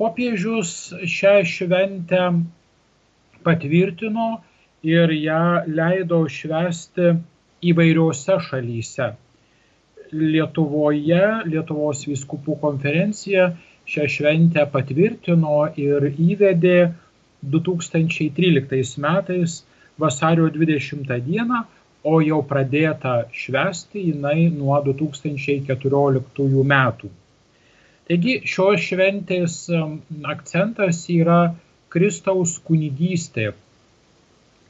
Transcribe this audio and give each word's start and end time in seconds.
Popiežius 0.01 0.71
šią 1.15 1.35
šventę 1.45 2.23
patvirtino 3.45 4.29
ir 4.85 5.13
ją 5.13 5.41
leido 5.69 6.23
švesti 6.37 7.11
įvairiose 7.71 8.35
šalyse. 8.47 9.11
Lietuvoje, 10.11 11.21
Lietuvos 11.47 12.01
viskupų 12.09 12.57
konferencija 12.63 13.51
šią 13.91 14.07
šventę 14.15 14.63
patvirtino 14.73 15.65
ir 15.85 16.05
įvedė 16.11 16.77
2013 17.55 19.01
metais 19.05 19.55
vasario 19.99 20.47
20 20.49 21.17
dieną, 21.25 21.63
o 22.03 22.21
jau 22.25 22.39
pradėta 22.49 23.15
švesti 23.41 24.07
jinai 24.07 24.47
nuo 24.53 24.79
2014 24.85 26.63
metų. 26.73 27.09
Taigi 28.07 28.37
šios 28.53 28.87
šventės 28.87 29.57
akcentas 30.33 31.03
yra 31.13 31.41
Kristaus 31.93 32.55
kunigystė. 32.65 33.51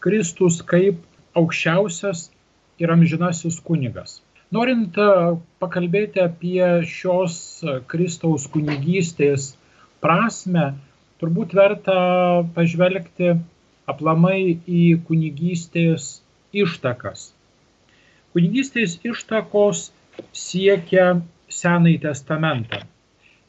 Kristus 0.04 0.60
kaip 0.74 1.00
aukščiausias 1.38 2.26
ir 2.82 2.92
amžinasis 2.92 3.62
kunigas. 3.64 4.20
Norint 4.52 4.98
pakalbėti 5.64 6.20
apie 6.20 6.66
šios 6.84 7.36
Kristaus 7.88 8.50
kunigystės 8.52 9.54
prasme, 10.04 10.74
turbūt 11.24 11.54
verta 11.56 11.96
pažvelgti 12.56 13.30
aplamai 13.94 14.58
į 14.68 14.82
kunigystės 15.08 16.08
ištakas. 16.52 17.30
Kunigystės 18.36 18.98
ištakos 19.08 19.86
siekia 20.36 21.22
Senąjį 21.52 22.02
testamentą. 22.08 22.82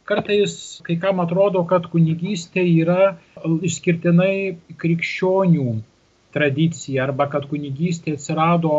Kartais 0.07 0.55
kai 0.87 0.97
kam 1.03 1.19
atrodo, 1.23 1.65
kad 1.67 1.89
kunigystė 1.91 2.63
yra 2.83 3.17
išskirtinai 3.43 4.55
krikščionių 4.79 5.67
tradicija 6.35 7.09
arba 7.09 7.27
kad 7.35 7.51
kunigystė 7.51 8.15
atsirado 8.19 8.79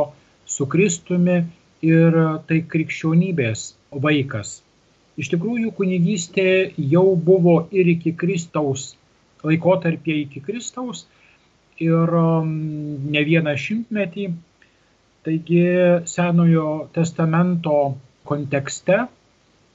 su 0.56 0.68
Kristumi 0.72 1.38
ir 1.84 2.16
tai 2.48 2.62
krikščionybės 2.74 3.74
vaikas. 4.06 4.62
Iš 5.20 5.30
tikrųjų, 5.34 5.74
kunigystė 5.78 6.74
jau 6.78 7.06
buvo 7.16 7.58
ir 7.76 7.90
iki 7.92 8.16
Kristaus, 8.18 8.94
laikotarpė 9.46 10.16
iki 10.24 10.42
Kristaus 10.42 11.04
ir 11.84 12.16
um, 12.18 12.54
ne 13.14 13.22
vieną 13.28 13.54
šimtmetį. 13.60 14.32
Taigi 15.24 15.62
Senojo 16.10 16.90
testamento 16.96 17.78
kontekste 18.28 19.04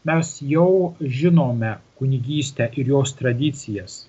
mes 0.08 0.32
jau 0.44 0.94
žinome 1.00 1.76
kunigystę 2.00 2.68
ir 2.80 2.90
jos 2.94 3.14
tradicijas. 3.18 4.00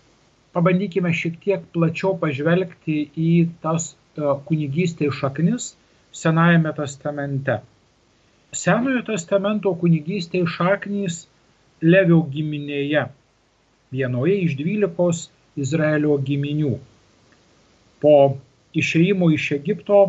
Pabandykime 0.56 1.12
šiek 1.14 1.38
tiek 1.44 1.66
plačiau 1.76 2.16
pažvelgti 2.20 3.04
į 3.14 3.34
tas 3.64 3.92
uh, 3.94 4.40
kunigystės 4.50 5.14
šaknis 5.22 5.76
Senajame 6.10 6.74
testamente. 6.74 7.60
Senojo 8.58 9.04
testamento 9.06 9.70
kunigystės 9.78 10.48
šaknys 10.50 11.18
Levio 11.86 12.24
giminėje, 12.34 13.04
vienoje 13.94 14.38
iš 14.46 14.56
dvylikos 14.58 15.20
Izraelio 15.64 16.16
giminių. 16.30 16.72
Po 18.02 18.14
išėjimo 18.82 19.28
iš 19.36 19.46
Egipto 19.54 20.00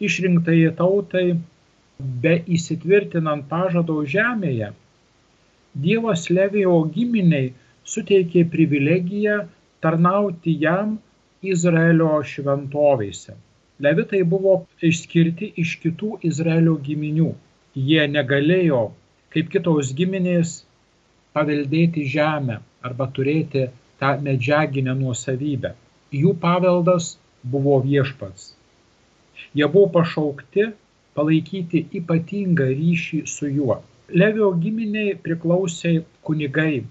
išrinktai 0.00 0.62
tautai, 0.78 1.26
be 2.22 2.32
įsitvirtinant 2.56 3.44
pažado 3.50 3.96
žemėje, 4.14 4.70
Dievas 5.76 6.24
Levijo 6.32 6.78
giminiai 6.94 7.50
suteikė 7.84 8.46
privilegiją 8.54 9.42
tarnauti 9.84 10.54
jam 10.62 10.96
Izraelio 11.44 12.16
šventovėse. 12.32 13.36
Levitai 13.84 14.22
buvo 14.24 14.56
išskirti 14.92 15.50
iš 15.64 15.76
kitų 15.84 16.14
Izraelio 16.32 16.78
giminių 16.88 17.28
jie 17.86 18.06
negalėjo, 18.10 18.80
kaip 19.34 19.50
kitos 19.54 19.92
giminės, 19.98 20.54
paveldėti 21.36 22.04
žemę 22.14 22.58
arba 22.88 23.06
turėti 23.16 23.66
tą 24.02 24.14
medžiaginę 24.26 24.94
nuosavybę. 24.98 25.74
Jų 26.20 26.34
paveldas 26.44 27.12
buvo 27.54 27.76
viešpats. 27.84 28.52
Jie 29.54 29.68
buvo 29.74 29.90
pašaukti 29.98 30.70
palaikyti 31.18 31.84
ypatingą 32.00 32.68
ryšį 32.80 33.20
su 33.34 33.50
juo. 33.58 33.78
Levio 34.22 34.50
giminiai 34.62 35.14
priklausė 35.24 35.94
kunigai, 36.26 36.84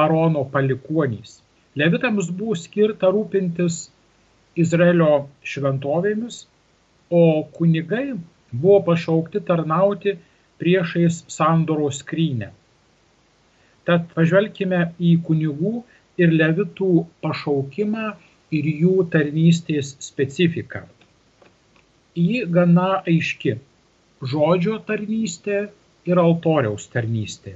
Aarono 0.00 0.44
palikuonys. 0.54 1.40
Levitams 1.80 2.30
buvo 2.40 2.54
skirta 2.58 3.10
rūpintis 3.14 3.80
Izraelio 4.64 5.26
šventovėmis, 5.52 6.44
o 7.10 7.22
kunigai 7.56 8.14
buvo 8.52 8.80
pašaukti 8.88 9.42
tarnauti 9.46 10.16
priešais 10.60 11.24
sandoro 11.32 11.88
skrynę. 11.94 12.50
Tad 13.88 14.10
pažvelkime 14.14 14.80
į 15.00 15.14
kunigų 15.26 15.80
ir 16.20 16.34
levitų 16.36 16.90
pašaukimą 17.24 18.06
ir 18.58 18.70
jų 18.82 18.96
tarnystės 19.14 19.94
specifiką. 20.04 20.84
Ji 22.18 22.44
gana 22.56 23.02
aiški- 23.08 23.56
žodžio 24.32 24.78
tarnystė 24.88 25.60
ir 26.10 26.18
altoriaus 26.18 26.88
tarnystė. 26.92 27.54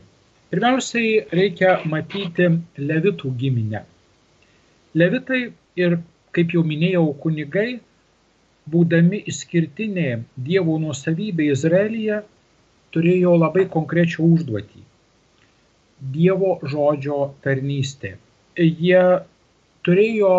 Pirmiausiai 0.50 1.27
reikia 1.34 1.81
matyti 1.91 2.47
levitų 2.78 3.31
giminę. 3.41 3.83
Levitai 4.94 5.41
ir, 5.77 5.99
kaip 6.31 6.54
jau 6.54 6.62
minėjau, 6.62 7.09
kunigai 7.22 7.81
būdami 8.72 9.21
išskirtinė 9.31 10.09
Dievo 10.49 10.77
nuosavybė 10.83 11.51
Izraelyje, 11.53 12.22
turėjo 12.95 13.34
labai 13.37 13.66
konkrečią 13.75 14.25
užduotį- 14.37 14.84
Dievo 16.16 16.55
žodžio 16.72 17.19
tarnystė. 17.45 18.15
Jie 18.57 19.05
turėjo 19.87 20.33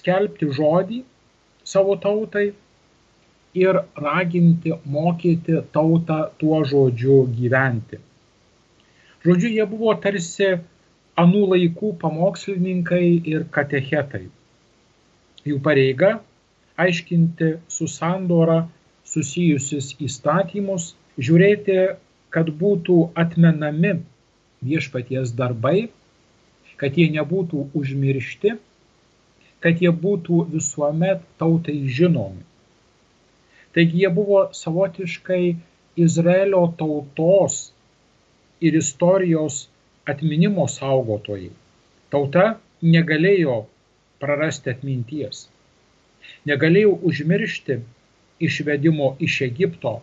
skelbti 0.00 0.48
žodį 0.58 1.00
savo 1.64 1.96
tautai 2.04 2.50
ir 3.54 3.80
raginti, 3.96 4.72
mokyti 4.86 5.60
tautą 5.74 6.20
tuo 6.38 6.62
žodžiu 6.72 7.26
gyventi. 7.36 7.98
Žodžiu, 9.24 9.50
jie 9.56 9.66
buvo 9.68 9.94
tarsi 10.00 10.50
anų 11.20 11.42
laikų 11.52 11.92
pamokslininkai 12.00 13.06
ir 13.34 13.44
katechetai. 13.56 14.28
Jų 15.44 15.58
pareiga 15.64 16.20
aiškinti 16.84 17.50
su 17.76 17.88
sandora 17.90 18.60
susijusius 19.12 19.94
įstatymus, 20.06 20.94
žiūrėti, 21.18 21.78
kad 22.34 22.50
būtų 22.60 22.98
atmenami 23.22 23.96
viešpaties 24.64 25.32
darbai, 25.40 25.88
kad 26.80 26.96
jie 26.96 27.08
nebūtų 27.16 27.66
užmiršti, 27.76 28.54
kad 29.64 29.82
jie 29.84 29.90
būtų 30.04 30.44
visuomet 30.54 31.26
tautai 31.42 31.76
žinomi. 31.98 32.46
Taigi 33.74 34.02
jie 34.02 34.10
buvo 34.14 34.46
savotiškai 34.56 35.42
Izraelio 36.00 36.62
tautos 36.78 37.58
ir 38.60 38.78
istorijos 38.78 39.66
atminimo 40.08 40.66
saugotojai. 40.70 41.50
Tauta 42.10 42.46
negalėjo 42.82 43.60
prarasti 44.22 44.72
atminties, 44.72 45.48
negalėjo 46.50 46.94
užmiršti 47.10 47.80
išvedimo 48.46 49.14
iš 49.26 49.40
Egipto, 49.46 49.98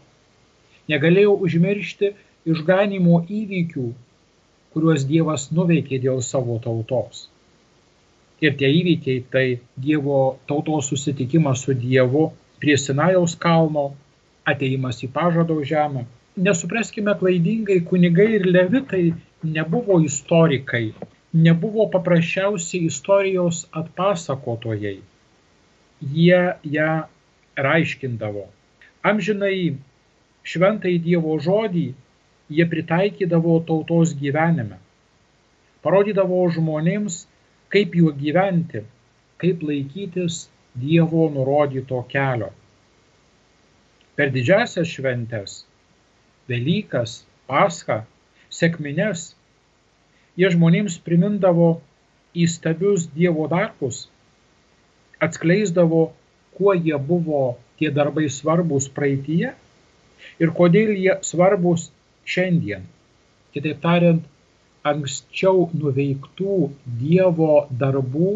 negalėjo 0.92 1.38
užmiršti 1.48 2.14
išganimo 2.54 3.24
įvykių, 3.40 3.88
kuriuos 4.74 5.08
Dievas 5.10 5.50
nuveikė 5.58 6.00
dėl 6.04 6.22
savo 6.26 6.60
tautos. 6.64 7.26
Ir 8.46 8.54
tie 8.60 8.70
įvykiai 8.80 9.24
tai 9.34 9.46
Dievo 9.88 10.20
tautos 10.50 10.92
susitikimas 10.92 11.64
su 11.66 11.74
Dievu 11.74 12.28
prie 12.62 12.78
Sinajaus 12.78 13.34
kalno, 13.46 13.88
ateimas 14.52 15.02
į 15.04 15.10
pažado 15.16 15.58
žemę. 15.72 16.06
Nesupraskime 16.48 17.16
klaidingai, 17.18 17.80
kunigai 17.90 18.28
ir 18.38 18.46
levitai 18.46 19.06
nebuvo 19.58 19.98
istorikai, 20.06 20.86
nebuvo 21.48 21.88
paprasčiausiai 21.96 22.86
istorijos 22.92 23.66
atpasakotojai. 23.82 25.00
Jie 26.02 26.42
ją 26.64 26.90
raiškindavo. 27.58 28.46
Amžinai 29.02 29.78
šventai 30.46 30.98
Dievo 31.02 31.38
žodį 31.42 31.88
jie 32.50 32.66
pritaikydavo 32.74 33.56
tautos 33.68 34.14
gyvenime. 34.20 34.78
Parodydavo 35.82 36.44
žmonėms, 36.54 37.24
kaip 37.74 37.96
juo 37.98 38.14
gyventi, 38.22 38.84
kaip 39.42 39.64
laikytis 39.70 40.46
Dievo 40.78 41.26
nurodyto 41.34 42.04
kelio. 42.12 42.52
Per 44.18 44.30
didžiasias 44.34 44.92
šventes- 44.94 45.64
Velykas, 46.50 47.24
Pascha, 47.50 48.04
Sekmines- 48.50 49.34
jie 50.40 50.50
žmonėms 50.54 51.00
primindavo 51.08 51.70
įstabius 52.46 53.10
Dievo 53.18 53.48
darbus, 53.52 54.08
atskleisdavo, 55.24 56.02
kuo 56.58 56.74
jie 56.74 56.98
buvo 56.98 57.58
tie 57.78 57.92
darbai 57.94 58.28
svarbus 58.34 58.90
praeitie 58.94 59.54
ir 60.42 60.54
kodėl 60.60 60.94
jie 60.98 61.18
svarbus 61.26 61.90
šiandien. 62.28 62.86
Kitaip 63.54 63.82
tariant, 63.84 64.24
anksčiau 64.88 65.68
nuveiktų 65.74 66.58
Dievo 67.02 67.68
darbų 67.82 68.32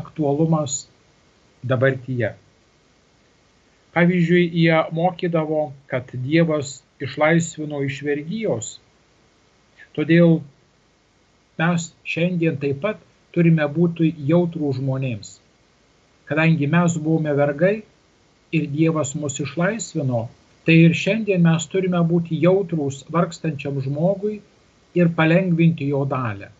aktualumas 0.00 0.84
dabartyje. 1.64 2.34
Pavyzdžiui, 3.96 4.44
jie 4.62 4.78
mokydavo, 4.94 5.62
kad 5.90 6.10
Dievas 6.12 6.78
išlaisvino 7.02 7.80
iš 7.86 8.02
vergyjos. 8.06 8.76
Todėl 9.96 10.40
mes 11.58 11.90
šiandien 12.06 12.58
taip 12.62 12.82
pat 12.84 13.00
turime 13.34 13.66
būti 13.78 14.12
jautrų 14.28 14.74
žmonėms. 14.78 15.38
Kadangi 16.28 16.66
mes 16.68 16.98
buvome 17.00 17.32
vergai 17.36 17.76
ir 18.52 18.66
Dievas 18.72 19.14
mus 19.16 19.38
išlaisvino, 19.40 20.26
tai 20.64 20.74
ir 20.84 20.94
šiandien 21.02 21.40
mes 21.44 21.66
turime 21.72 22.00
būti 22.10 22.36
jautrūs 22.42 23.04
vargstančiam 23.14 23.78
žmogui 23.84 24.34
ir 25.00 25.12
palengvinti 25.16 25.88
jo 25.88 26.02
dalę. 26.08 26.50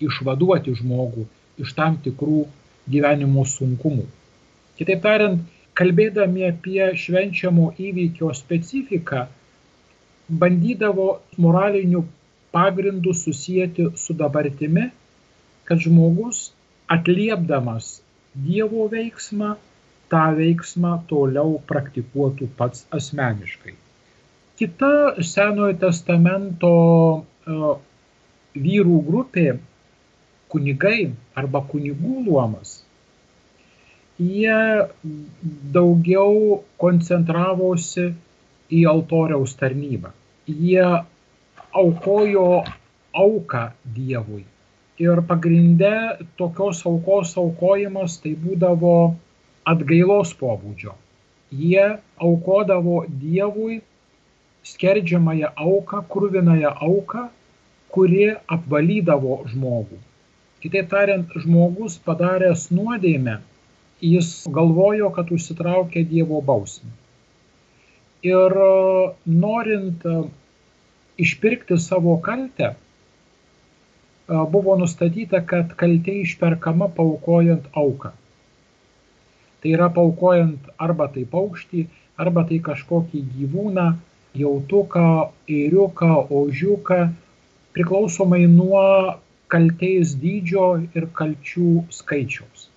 Išvaduoti 0.00 0.72
žmogų 0.80 1.26
iš 1.64 1.74
tam 1.76 1.98
tikrų 2.04 2.44
gyvenimo 2.90 3.44
sunkumų. 3.48 4.06
Kitaip 4.78 5.02
tariant, 5.04 5.42
kalbėdami 5.78 6.48
apie 6.48 6.88
švenčiamo 7.04 7.70
įvykio 7.88 8.30
specifiką, 8.34 9.26
bandydavo 10.40 11.08
moralinių 11.44 12.02
pagrindų 12.54 13.12
susijęti 13.18 13.90
su 14.00 14.16
dabartimi, 14.16 14.88
kad 15.68 15.84
žmogus 15.84 16.46
atliepdamas 16.96 17.98
Dievo 18.34 18.88
veiksmą, 18.90 19.54
tą 20.10 20.24
veiksmą 20.38 20.94
toliau 21.10 21.58
praktikuotų 21.70 22.48
pats 22.58 22.86
asmeniškai. 22.98 23.74
Kita 24.58 24.90
Senojo 25.22 25.74
testamento 25.78 26.72
uh, 27.22 27.76
vyrų 28.54 28.98
grupė 29.06 29.46
kunigai 30.54 31.12
arba 31.34 31.62
kunigų 31.70 32.24
luomas, 32.28 32.76
jie 34.18 34.58
daugiau 35.74 36.60
koncentravosi 36.78 38.12
į 38.70 38.84
altoriaus 38.90 39.54
tarnybą. 39.58 40.12
Jie 40.46 40.86
aukojo 41.74 42.64
auką 43.14 43.64
Dievui. 43.96 44.44
Ir 45.02 45.22
pagrinde 45.26 46.18
tokios 46.38 46.84
aukos 46.86 47.32
aukojimas 47.40 48.20
tai 48.22 48.36
būdavo 48.38 49.14
atgailos 49.66 50.34
pobūdžio. 50.38 50.94
Jie 51.50 51.86
aukodavo 52.22 53.00
Dievui 53.08 53.80
skerdžiamąją 54.64 55.50
auką, 55.56 56.02
krūvinąją 56.12 56.70
auką, 56.88 57.24
kuri 57.94 58.28
apvalydavo 58.56 59.40
žmogų. 59.50 59.98
Kitaip 60.62 60.88
tariant, 60.92 61.34
žmogus 61.42 61.98
padaręs 62.06 62.70
nuodėmę, 62.72 63.40
jis 64.00 64.30
galvojo, 64.54 65.10
kad 65.16 65.30
užsitraukė 65.34 66.04
Dievo 66.08 66.40
bausmę. 66.42 66.90
Ir 68.24 68.54
norint 69.28 70.06
e, 70.08 70.14
išpirkti 71.20 71.76
savo 71.82 72.16
kaltę, 72.24 72.72
buvo 74.28 74.76
nustatyta, 74.80 75.42
kad 75.44 75.74
kaltė 75.80 76.20
išperkama 76.22 76.88
paukojant 76.96 77.66
auką. 77.76 78.12
Tai 79.60 79.72
yra 79.72 79.88
paukojant 79.92 80.70
arba 80.78 81.08
tai 81.12 81.24
paukštį, 81.28 81.86
arba 82.20 82.44
tai 82.48 82.60
kažkokį 82.64 83.20
gyvūną, 83.34 83.86
jautuką, 84.34 85.08
eiriuką, 85.48 86.12
ožiuką, 86.30 87.00
priklausomai 87.74 88.46
nuo 88.50 88.84
kaltės 89.52 90.14
dydžio 90.18 90.68
ir 90.96 91.06
kalčių 91.18 91.84
skaičiaus. 91.94 92.68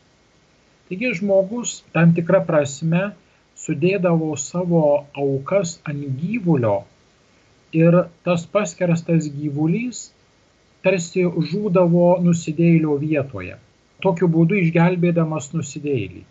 Taigi 0.88 1.14
žmogus 1.20 1.82
tam 1.96 2.14
tikrą 2.18 2.44
prasme 2.48 3.12
sudėdavo 3.60 4.36
savo 4.40 4.84
aukas 5.16 5.78
ant 5.90 6.06
gyvulio 6.22 6.78
ir 7.76 7.98
tas 8.24 8.46
paskerstas 8.54 9.28
gyvulys 9.40 10.06
tarsi 10.88 11.28
žūdavo 11.52 12.08
nusidėlio 12.24 12.96
vietoje, 13.02 13.58
tokiu 14.00 14.32
būdu 14.32 14.56
išgelbėdamas 14.64 15.52
nusidėlį. 15.52 16.24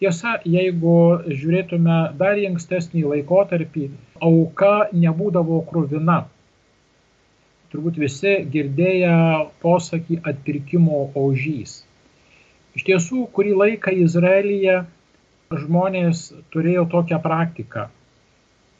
Tiesa, 0.00 0.38
jeigu 0.44 0.94
žiūrėtume 1.26 1.98
dar 2.20 2.40
į 2.40 2.46
ankstesnį 2.50 3.02
laikotarpį, 3.10 3.84
auka 4.24 4.72
nebūdavo 5.04 5.60
krūvina, 5.68 6.16
turbūt 7.72 8.00
visi 8.00 8.34
girdėję 8.56 9.12
posakį 9.64 10.18
atpirkimo 10.32 11.00
ožys. 11.20 11.78
Iš 12.76 12.88
tiesų, 12.88 13.26
kurį 13.36 13.54
laiką 13.62 13.92
Izraelyje 14.04 14.82
žmonės 15.62 16.26
turėjo 16.52 16.84
tokią 16.92 17.20
praktiką. 17.24 17.86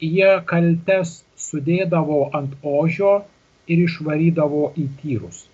Jie 0.01 0.33
kaltes 0.49 1.19
sudėdavo 1.47 2.27
ant 2.37 2.53
ožio 2.61 3.13
ir 3.67 3.83
išvarydavo 3.85 4.63
į 4.79 4.87
tyrus. 5.01 5.45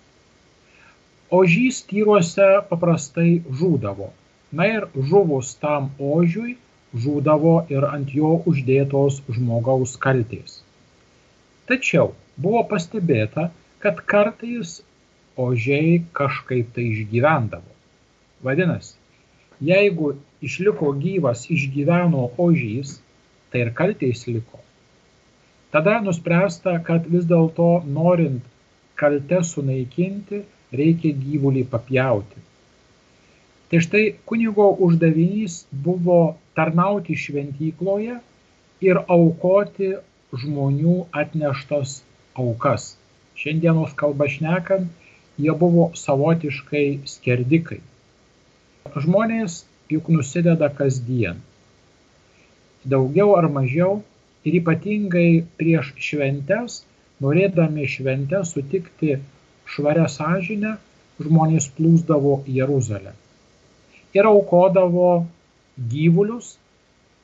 Ožys 1.34 1.80
tyruose 1.90 2.48
paprastai 2.68 3.30
žūdavo. 3.60 4.10
Na 4.54 4.68
ir 4.70 4.86
žuvus 5.10 5.54
tam 5.62 5.90
ožiui 5.98 6.56
žūdavo 7.04 7.54
ir 7.74 7.86
ant 7.88 8.12
jo 8.14 8.36
uždėtos 8.50 9.22
žmogaus 9.36 9.96
kaltės. 10.04 10.60
Tačiau 11.66 12.12
buvo 12.36 12.62
pastebėta, 12.70 13.48
kad 13.82 14.02
kartais 14.12 14.76
ožiai 15.46 16.04
kažkaip 16.20 16.70
tai 16.76 16.84
išgyvendavo. 16.92 17.72
Vadinasi, 18.44 18.94
jeigu 19.64 20.12
išliko 20.44 20.92
gyvas 21.00 21.46
išgyveno 21.50 22.28
ožys, 22.46 22.98
tai 23.50 23.64
ir 23.64 23.72
kaltės 23.80 24.26
liko. 24.28 24.60
Tada 25.74 25.96
nuspręsta, 26.06 26.76
kad 26.86 27.06
vis 27.10 27.24
dėlto 27.26 27.68
norint 27.90 28.44
kaltę 29.00 29.40
sunaikinti, 29.42 30.44
reikia 30.80 31.10
gyvulį 31.18 31.64
papjauti. 31.72 32.42
Tai 33.72 33.80
štai 33.82 34.02
kunigo 34.30 34.68
uždavinys 34.86 35.56
buvo 35.86 36.18
tarnauti 36.54 37.16
šventykloje 37.18 38.20
ir 38.86 39.02
aukoti 39.16 39.90
žmonių 40.44 40.94
atneštas 41.24 41.96
aukas. 42.38 42.92
Šiandienos 43.34 43.98
kalba 43.98 44.30
šnekant, 44.30 44.86
jie 45.42 45.58
buvo 45.58 45.90
savotiškai 45.98 46.86
skerdikai. 47.16 47.80
Žmonės 48.94 49.64
juk 49.90 50.06
nusideda 50.14 50.70
kasdien. 50.70 51.42
Daugiau 52.86 53.34
ar 53.34 53.50
mažiau 53.50 54.04
ir 54.44 54.58
ypatingai 54.60 55.44
prieš 55.60 55.92
šventes, 56.06 56.82
norėdami 57.24 57.86
šventę 57.88 58.42
sutikti 58.48 59.16
švarę 59.74 60.06
sąžinę, 60.12 60.74
žmonės 61.24 61.70
plūsdavo 61.76 62.34
Jeruzalę. 62.58 63.14
Ir 64.14 64.28
aukodavo 64.30 65.08
gyvulius, 65.92 66.54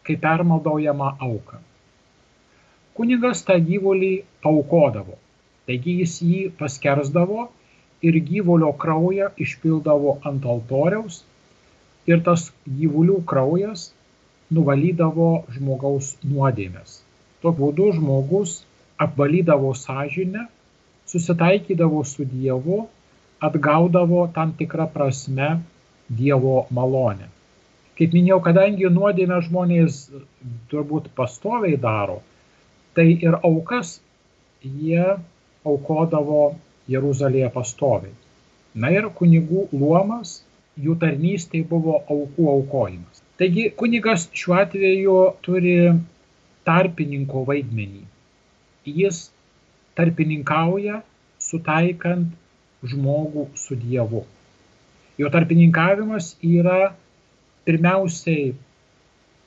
kaip 0.06 0.22
permaldaujama 0.24 1.10
auka. 1.26 1.60
Kunigas 2.96 3.44
tą 3.46 3.56
gyvulį 3.66 4.12
paukodavo, 4.44 5.16
taigi 5.68 6.00
jis 6.00 6.16
jį 6.26 6.40
paskersdavo 6.60 7.46
ir 8.08 8.16
gyvulio 8.30 8.72
kraują 8.82 9.30
išpildavo 9.44 10.16
ant 10.30 10.48
altoriaus 10.54 11.20
ir 12.10 12.24
tas 12.26 12.48
gyvulių 12.80 13.20
kraujas 13.32 13.90
nuvalydavo 14.50 15.30
žmogaus 15.54 16.14
nuodėmės. 16.26 17.00
Tokiu 17.40 17.56
būdu 17.56 17.92
žmogus 17.96 18.58
apvalydavo 19.00 19.72
sąžinę, 19.74 20.46
susitaikydavo 21.08 22.02
su 22.04 22.24
Dievu, 22.28 22.86
atgaudavo 23.40 24.26
tam 24.34 24.52
tikrą 24.58 24.86
prasme 24.92 25.48
Dievo 26.10 26.66
malonę. 26.70 27.30
Kaip 27.96 28.12
minėjau, 28.16 28.40
kadangi 28.44 28.90
nuodėmę 28.92 29.40
žmonės 29.46 29.96
turbūt 30.72 31.08
pastoviai 31.16 31.80
daro, 31.80 32.20
tai 32.96 33.08
ir 33.12 33.38
aukas 33.40 34.00
jie 34.64 35.16
aukodavo 35.64 36.54
Jeruzalėje 36.88 37.50
pastoviai. 37.56 38.12
Na 38.74 38.92
ir 38.94 39.08
kunigų 39.16 39.66
luomas, 39.72 40.40
jų 40.80 40.96
tarnystė 41.00 41.64
buvo 41.66 41.98
aukų 42.08 42.48
aukojimas. 42.54 43.22
Taigi 43.40 43.70
kunigas 43.76 44.28
šiuo 44.36 44.56
atveju 44.60 45.18
turi 45.44 45.76
tarpininko 46.70 47.44
vaidmenį. 47.50 48.04
Jis 49.00 49.24
tarpininkauja 49.98 51.00
sutaikant 51.50 52.30
žmogų 52.92 53.48
su 53.62 53.76
Dievu. 53.84 54.22
Jo 55.20 55.28
tarpininkavimas 55.34 56.32
yra 56.46 56.92
pirmiausiai 57.68 58.52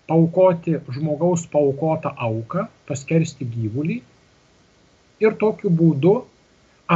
paukoti 0.08 0.76
žmogaus 0.98 1.46
paukotą 1.54 2.12
auką, 2.28 2.68
paskersti 2.90 3.48
gyvulį 3.56 3.98
ir 5.24 5.38
tokiu 5.44 5.72
būdu 5.82 6.14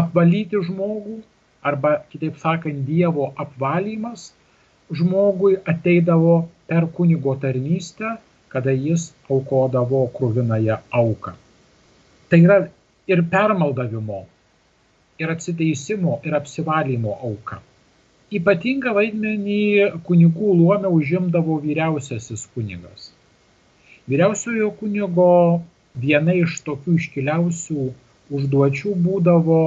apvalyti 0.02 0.62
žmogų 0.68 1.18
arba 1.72 1.94
kitaip 2.12 2.38
sakant 2.44 2.84
Dievo 2.90 3.32
apvalymas 3.46 4.30
žmogui 5.00 5.58
ateidavo 5.74 6.36
per 6.68 6.88
kunigo 6.98 7.34
tarnystę, 7.42 8.18
kada 8.54 8.72
jis 8.72 9.12
aukodavo 9.30 10.06
krūvinąją 10.16 10.80
auką. 11.02 11.34
Tai 12.30 12.40
yra 12.44 12.58
ir 13.08 13.24
permaldavimo, 13.32 14.26
ir 15.20 15.32
atsiteisimo, 15.34 16.20
ir 16.28 16.36
apsivalymo 16.38 17.16
auka. 17.30 17.62
Ypatingą 18.38 18.92
vaidmenį 18.98 19.62
kunigų 20.08 20.54
luome 20.60 20.90
užimdavo 20.92 21.62
vyriausiasis 21.64 22.44
kunigas. 22.54 23.12
Vyriausiojo 24.12 24.74
kunigo 24.80 25.32
viena 25.96 26.36
iš 26.36 26.60
tokių 26.68 26.98
iškiliausių 27.00 27.86
užduočių 28.38 28.94
būdavo 29.06 29.62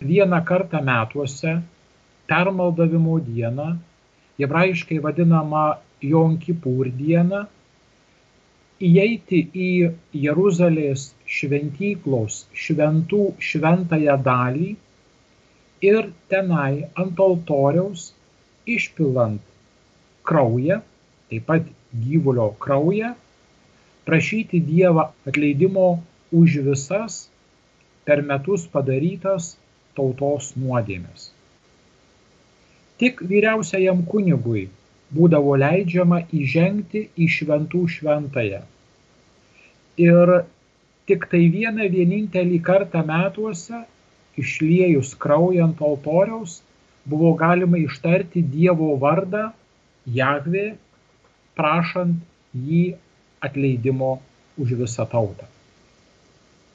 vieną 0.00 0.40
kartą 0.46 0.80
metuose, 0.86 1.58
permaldavimo 2.30 3.18
dieną, 3.26 3.72
hebrajiškai 4.38 5.00
vadinama 5.02 5.64
Jom 6.00 6.38
Kipur 6.38 6.88
diena, 6.94 7.44
įeiti 8.80 9.40
į 9.52 9.70
Jeruzalės 10.16 11.10
šventyklos 11.28 12.44
šventų 12.56 13.24
šventąją 13.48 14.16
dalį 14.28 14.70
ir 15.84 16.08
tenai 16.32 16.86
ant 17.02 17.20
altoriaus 17.20 18.06
išpilant 18.76 19.42
kraują, 20.30 20.80
taip 21.28 21.44
pat 21.50 21.68
gyvulio 22.06 22.48
kraują, 22.64 23.12
prašyti 24.08 24.62
Dievą 24.64 25.10
atleidimo 25.28 25.88
už 26.32 26.60
visas 26.70 27.20
per 28.08 28.24
metus 28.24 28.64
padarytas 28.70 29.54
tautos 29.96 30.54
nuodėmes. 30.56 31.30
Tik 33.00 33.20
vyriausiajam 33.28 34.04
kunigui 34.08 34.68
būdavo 35.16 35.56
leidžiama 35.58 36.22
įžengti 36.36 37.06
į 37.18 37.28
šventų 37.36 37.82
šventąją. 37.96 38.62
Ir 40.00 40.34
tik 41.10 41.26
tai 41.32 41.42
vieną 41.52 41.88
vienintelį 41.92 42.60
kartą 42.66 43.02
metuose, 43.06 43.82
išliejus 44.40 45.14
kraują 45.20 45.66
ant 45.68 45.80
altoriaus, 45.82 46.60
buvo 47.10 47.32
galima 47.34 47.80
ištarti 47.80 48.42
Dievo 48.54 48.94
vardą 49.02 49.50
Jahvė, 50.06 50.74
prašant 51.58 52.20
jį 52.54 52.84
atleidimo 53.44 54.18
už 54.60 54.76
visą 54.78 55.06
tautą. 55.10 55.48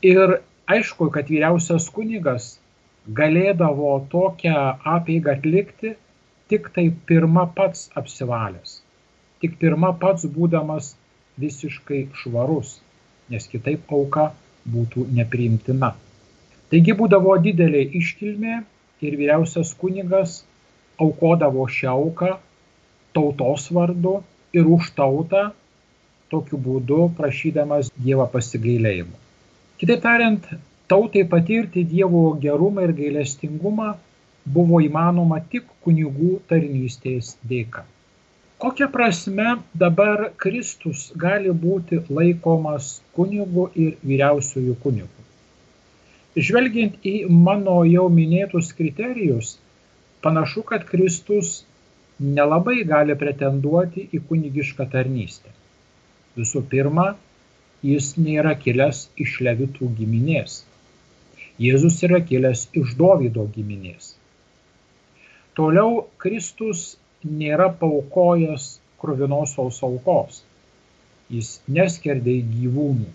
Ir 0.06 0.40
aišku, 0.70 1.10
kad 1.14 1.30
vyriausias 1.32 1.88
kunigas 1.94 2.56
galėdavo 3.18 3.96
tokią 4.12 4.58
apeigą 4.98 5.36
atlikti 5.38 5.96
tik 6.50 6.70
tai 6.76 6.90
pirma 7.10 7.46
pats 7.58 7.90
apsivalęs, 8.02 8.80
tik 9.42 9.58
pirma 9.62 9.92
pats 10.02 10.28
būdamas 10.38 10.94
visiškai 11.42 12.02
švarus, 12.22 12.80
nes 13.30 13.48
kitaip 13.52 13.92
auka 13.92 14.30
būtų 14.70 15.08
nepriimtina. 15.18 15.94
Taigi 16.70 16.94
būdavo 16.98 17.36
didelė 17.42 17.84
iškilmė 18.00 18.56
ir 19.06 19.18
vyriausias 19.20 19.74
kunigas 19.82 20.44
aukodavo 21.02 21.66
šią 21.78 21.94
auką 21.94 22.32
tautos 23.16 23.68
vardu 23.72 24.20
ir 24.56 24.68
už 24.68 24.92
tautą, 24.98 25.50
tokiu 26.32 26.60
būdu 26.60 27.10
prašydamas 27.18 27.92
Dievą 27.96 28.26
pasigailėjimo. 28.32 29.16
Kitaip 29.80 30.02
tariant, 30.04 30.48
tautai 30.92 31.24
patirti 31.32 31.86
Dievo 31.88 32.26
gerumą 32.42 32.86
ir 32.88 32.96
gailestingumą 32.98 33.94
buvo 34.46 34.80
įmanoma 34.86 35.42
tik 35.52 35.68
kunigų 35.86 36.40
tarnystės 36.50 37.36
dėka. 37.50 37.86
Kokia 38.62 38.88
prasme 38.88 39.58
dabar 39.74 40.30
Kristus 40.42 41.10
gali 41.24 41.52
būti 41.66 42.00
laikomas 42.10 43.02
kunigu 43.18 43.68
ir 43.76 43.98
vyriausiųjų 44.06 44.76
kunigu? 44.84 45.26
Žvelgiant 46.36 47.04
į 47.04 47.16
mano 47.32 47.82
jau 47.88 48.08
minėtus 48.12 48.72
kriterijus, 48.78 49.58
panašu, 50.24 50.64
kad 50.72 50.88
Kristus 50.88 51.64
nelabai 52.20 52.84
gali 52.88 53.16
pretenduoti 53.20 54.08
į 54.16 54.24
kunigišką 54.30 54.88
tarnystę. 54.92 55.52
Visų 56.40 56.64
pirma, 56.72 57.14
jis 57.84 58.14
nėra 58.20 58.56
kilęs 58.60 59.08
iš 59.26 59.40
levitų 59.48 59.92
giminės. 60.00 60.62
Jėzus 61.60 62.02
yra 62.08 62.20
kilęs 62.30 62.70
iš 62.82 62.96
Dovydo 63.00 63.46
giminės. 63.56 64.16
Toliau 65.56 66.08
Kristus 66.20 66.98
nėra 67.24 67.70
paukojęs 67.80 68.66
krovinosios 69.00 69.78
aukos. 69.88 70.42
Jis 71.32 71.60
neskerdė 71.78 72.36
gyvūnų. 72.50 73.08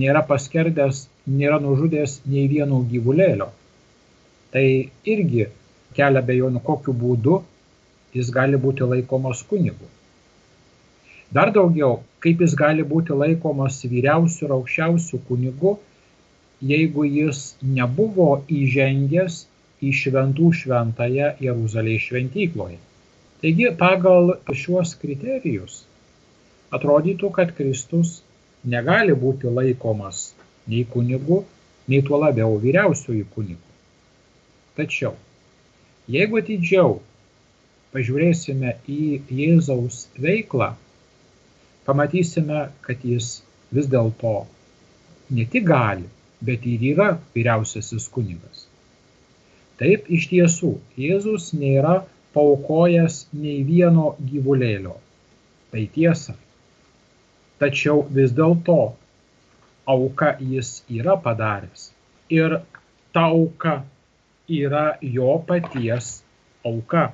Nėra 0.00 0.22
paskerdęs, 0.26 1.04
nėra 1.28 1.58
nužudęs 1.62 2.20
nei 2.24 2.46
vieno 2.48 2.80
gyvulėlio. 2.92 3.50
Tai 4.54 4.64
irgi 5.14 5.46
kelia 5.98 6.22
bejonių, 6.30 6.62
kokiu 6.66 6.94
būdu 6.96 7.36
jis 8.16 8.32
gali 8.34 8.58
būti 8.64 8.88
laikomas 8.88 9.44
kunigu. 9.50 9.90
Dar 11.30 11.52
daugiau, 11.54 12.00
kaip 12.24 12.40
jis 12.42 12.56
gali 12.58 12.82
būti 12.82 13.14
laikomas 13.14 13.78
vyriausiu 13.84 14.48
ir 14.48 14.56
aukščiausiu 14.56 15.20
kunigu, 15.28 15.76
jeigu 16.72 17.04
jis 17.06 17.44
nebuvo 17.62 18.32
įžengęs 18.48 19.44
į 19.80 19.92
šventų 19.96 20.50
šventąją 20.60 21.34
Jeruzalės 21.40 22.06
šventykloje. 22.08 22.78
Taigi, 23.40 23.70
pagal 23.80 24.34
šiuos 24.52 24.92
kriterijus 25.00 25.80
atrodytų, 26.76 27.30
kad 27.38 27.54
Kristus 27.56 28.18
negali 28.74 29.16
būti 29.16 29.48
laikomas 29.48 30.30
nei 30.68 30.84
kunigu, 30.84 31.40
nei 31.88 32.02
tuo 32.06 32.20
labiau 32.20 32.58
vyriausiųjų 32.62 33.26
kunigų. 33.34 33.70
Tačiau, 34.76 35.16
jeigu 36.16 36.38
atidžiau 36.42 36.98
pažiūrėsime 37.94 38.76
į 38.86 39.00
Jėzaus 39.40 40.04
veiklą, 40.20 40.74
pamatysime, 41.88 42.68
kad 42.86 43.02
jis 43.02 43.40
vis 43.74 43.88
dėlto 43.90 44.34
ne 45.34 45.46
tik 45.50 45.66
gali, 45.72 46.06
bet 46.44 46.66
ir 46.66 46.84
yra 46.92 47.08
vyriausiasis 47.34 48.06
kunigas. 48.14 48.69
Taip, 49.80 50.10
iš 50.12 50.26
tiesų, 50.28 50.74
Jėzus 51.00 51.50
nėra 51.56 52.02
paukojęs 52.36 53.22
nei 53.32 53.62
vieno 53.64 54.10
gyvulėlio. 54.20 54.96
Tai 55.72 55.84
tiesa. 55.94 56.34
Tačiau 57.60 58.02
vis 58.16 58.34
dėlto 58.36 58.76
auka 59.94 60.34
jis 60.52 60.74
yra 60.98 61.16
padaręs. 61.24 61.90
Ir 62.28 62.58
ta 63.14 63.24
auka 63.32 63.74
yra 64.60 64.84
jo 65.00 65.38
paties 65.48 66.12
auka. 66.72 67.08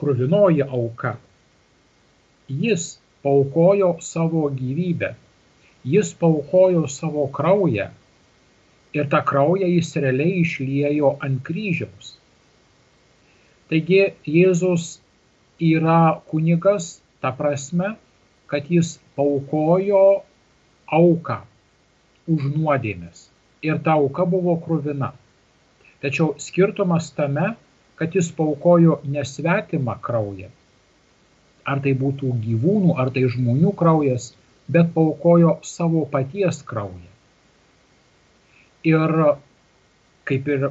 Kruvinoji 0.00 0.64
auka. 0.64 1.16
Jis 2.48 2.96
paukojo 3.22 3.96
savo 4.00 4.48
gyvybę. 4.50 5.14
Jis 5.84 6.14
paukojo 6.14 6.86
savo 6.88 7.26
kraują. 7.28 7.90
Ir 8.96 9.06
tą 9.10 9.20
kraują 9.26 9.68
jis 9.70 9.92
realiai 10.02 10.40
išliejo 10.42 11.14
ant 11.26 11.42
kryžiaus. 11.46 12.16
Taigi 13.70 14.00
Jėzus 14.26 14.96
yra 15.62 16.20
kunigas, 16.30 16.96
ta 17.22 17.30
prasme, 17.30 17.92
kad 18.50 18.66
jis 18.66 18.96
paukojo 19.14 20.24
auką 20.90 21.36
už 22.34 22.48
nuodėmės. 22.56 23.28
Ir 23.62 23.78
ta 23.84 23.94
auka 24.00 24.26
buvo 24.26 24.56
kruvina. 24.64 25.12
Tačiau 26.02 26.34
skirtumas 26.40 27.12
tame, 27.14 27.52
kad 28.00 28.16
jis 28.16 28.32
paukojo 28.32 28.98
nesvetimą 29.04 29.98
kraują. 30.02 30.48
Ar 31.68 31.82
tai 31.84 31.92
būtų 32.02 32.32
gyvūnų, 32.42 32.96
ar 32.98 33.12
tai 33.14 33.26
žmonių 33.30 33.74
kraujas, 33.76 34.32
bet 34.66 34.90
paukojo 34.96 35.58
savo 35.62 36.06
paties 36.14 36.62
kraują. 36.66 37.09
Ir 38.86 39.12
kaip 40.24 40.48
ir 40.48 40.70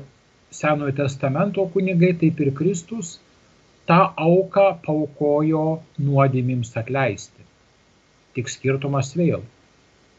Senojo 0.49 0.95
testamento 0.97 1.65
kunigai, 1.73 2.15
taip 2.17 2.39
ir 2.41 2.53
Kristus 2.57 3.19
tą 3.89 3.99
auką 4.17 4.65
paukojo 4.85 5.65
nuodėmims 6.01 6.71
atleisti. 6.81 7.45
Tik 8.33 8.49
skirtumas 8.49 9.11
vėl. 9.17 9.43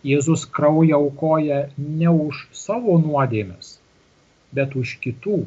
Jėzus 0.07 0.47
kraują 0.59 1.01
aukoja 1.03 1.59
ne 1.79 2.13
už 2.27 2.47
savo 2.57 2.97
nuodėmes, 3.03 3.73
bet 4.55 4.77
už 4.79 4.97
kitų. 5.05 5.43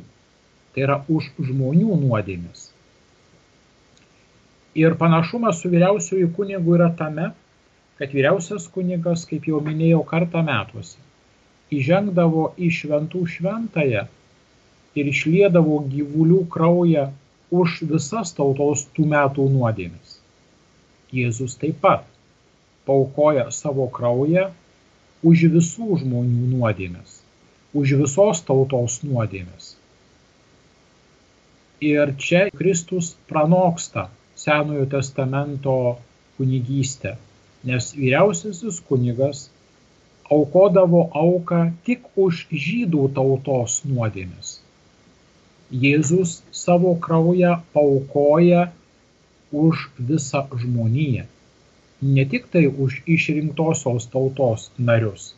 Tai 0.73 0.83
yra 0.87 0.99
už 1.15 1.31
žmonių 1.47 1.95
nuodėmes. 2.03 2.69
Ir 4.83 4.95
panašumas 4.97 5.59
su 5.61 5.69
vyriausiųjų 5.69 6.31
kunigu 6.37 6.75
yra 6.79 6.89
tame, 6.97 7.27
kad 7.99 8.13
vyriausias 8.15 8.65
kunigas, 8.73 9.27
kaip 9.29 9.45
jau 9.51 9.59
minėjau 9.61 9.99
kartą 10.09 10.41
metuose, 10.47 10.97
įžengdavo 11.77 12.45
į 12.57 12.69
šventų 12.79 13.25
šventąją 13.35 14.05
ir 14.99 15.09
išliedavo 15.09 15.79
gyvulių 15.93 16.41
kraują 16.53 17.09
už 17.61 17.83
visas 17.89 18.33
tautos 18.37 18.87
tų 18.95 19.05
metų 19.13 19.45
nuodėmes. 19.53 20.17
Jėzus 21.13 21.55
taip 21.61 21.77
pat 21.85 22.05
paukoja 22.87 23.49
savo 23.53 23.87
kraują 23.97 24.49
už 25.23 25.45
visų 25.53 25.99
žmonių 26.01 26.49
nuodėmes, 26.55 27.19
už 27.77 27.95
visos 28.01 28.41
tautos 28.47 28.99
nuodėmes. 29.05 29.73
Ir 31.83 32.13
čia 32.17 32.47
Kristus 32.55 33.13
pranoksta 33.29 34.09
Senojo 34.39 34.85
testamento 34.89 35.75
kunigystę, 36.37 37.15
nes 37.67 37.91
vyriausiasis 37.95 38.79
kunigas 38.87 39.47
aukodavo 40.33 41.07
auką 41.23 41.61
tik 41.87 42.05
už 42.25 42.45
žydų 42.65 43.07
tautos 43.17 43.81
nuodėmes. 43.89 44.59
Jėzus 45.83 46.33
savo 46.53 46.93
kraują 47.05 47.55
paukoja 47.73 48.67
už 49.53 49.87
visą 49.97 50.43
žmoniją. 50.63 51.25
Ne 52.03 52.25
tik 52.29 52.49
tai 52.53 52.65
už 52.67 52.99
išrinktosios 53.15 54.09
tautos 54.13 54.67
narius, 54.77 55.33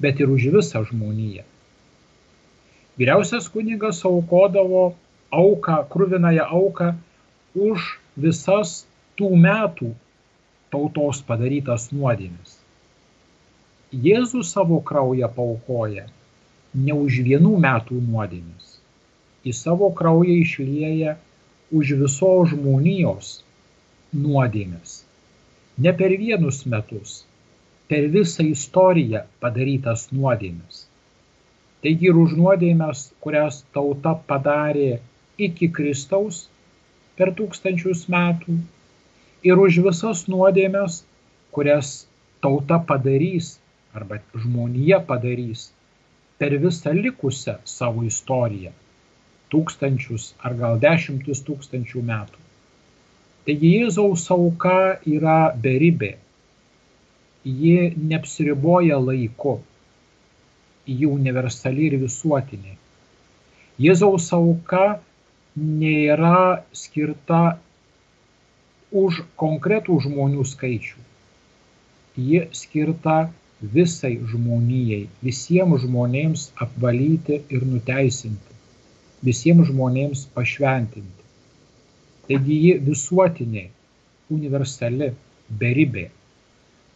bet 0.00 0.22
ir 0.24 0.32
už 0.32 0.48
visą 0.56 0.82
žmoniją. 0.88 1.44
Vyriausias 2.96 3.50
kunigas 3.52 4.00
aukodavo 4.08 4.84
auką, 5.30 5.82
krūvinąją 5.92 6.46
auką 6.58 6.92
už 7.68 7.90
visas 8.16 8.86
tų 9.20 9.34
metų 9.36 9.90
tautos 10.72 11.20
padarytas 11.28 11.90
nuodėmis. 11.92 12.65
Jėzus 14.04 14.48
savo 14.52 14.76
kraują 14.88 15.28
paukoja 15.34 16.02
ne 16.86 16.94
už 17.02 17.20
vienų 17.26 17.52
metų 17.64 18.00
nuodėmis, 18.06 18.74
į 19.48 19.52
savo 19.56 19.88
kraują 20.00 20.34
išlieja 20.42 21.14
už 21.80 21.92
visos 22.02 22.50
žmonijos 22.52 23.30
nuodėmes. 24.24 24.98
Ne 25.78 25.94
per 26.02 26.12
vienus 26.22 26.60
metus, 26.74 27.16
per 27.88 28.08
visą 28.12 28.44
istoriją 28.50 29.22
padarytas 29.40 30.06
nuodėmes. 30.12 30.84
Taigi 31.80 32.10
ir 32.10 32.20
už 32.20 32.36
nuodėmes, 32.36 33.10
kurias 33.24 33.62
tauta 33.76 34.16
padarė 34.30 34.96
iki 35.48 35.70
Kristaus 35.78 36.46
per 37.16 37.32
tūkstančius 37.38 38.08
metų, 38.12 38.58
ir 39.46 39.62
už 39.68 39.78
visas 39.86 40.26
nuodėmes, 40.32 41.04
kurias 41.56 42.02
tauta 42.44 42.82
padarys 42.90 43.56
arba 43.96 44.20
žmonija 44.42 45.02
padarys 45.10 45.68
per 46.40 46.56
visą 46.64 46.92
likusią 46.96 47.56
savo 47.76 48.04
istoriją 48.08 48.72
tūkstančius 49.52 50.32
ar 50.42 50.56
gal 50.60 50.78
dešimtis 50.82 51.42
tūkstančių 51.46 52.02
metų. 52.10 52.42
Taigi 53.46 53.72
Jėzaus 53.76 54.24
auka 54.34 54.78
yra 55.06 55.38
beribė. 55.66 56.16
Ji 57.46 57.92
neapsiriboja 58.10 58.98
laiku. 58.98 59.60
Ji 60.86 61.06
universali 61.06 61.86
ir 61.90 61.98
visuotinė. 62.02 62.74
Jėzaus 63.82 64.26
auka 64.34 64.82
nėra 65.56 66.64
skirta 66.74 67.42
už 69.04 69.22
konkretų 69.42 70.00
žmonių 70.08 70.42
skaičių. 70.46 70.98
Ji 72.16 72.42
skirta 72.56 73.16
visai 73.62 74.16
žmonijai, 74.32 75.06
visiems 75.24 75.86
žmonėms 75.86 76.50
apvalyti 76.66 77.40
ir 77.48 77.64
nuteisinti 77.64 78.56
visiems 79.24 79.70
žmonėms 79.70 80.26
pašventinti. 80.36 81.24
Taigi 82.28 82.56
ji 82.64 82.72
visuotinė, 82.88 83.64
universali, 84.36 85.12
beribė. 85.60 86.08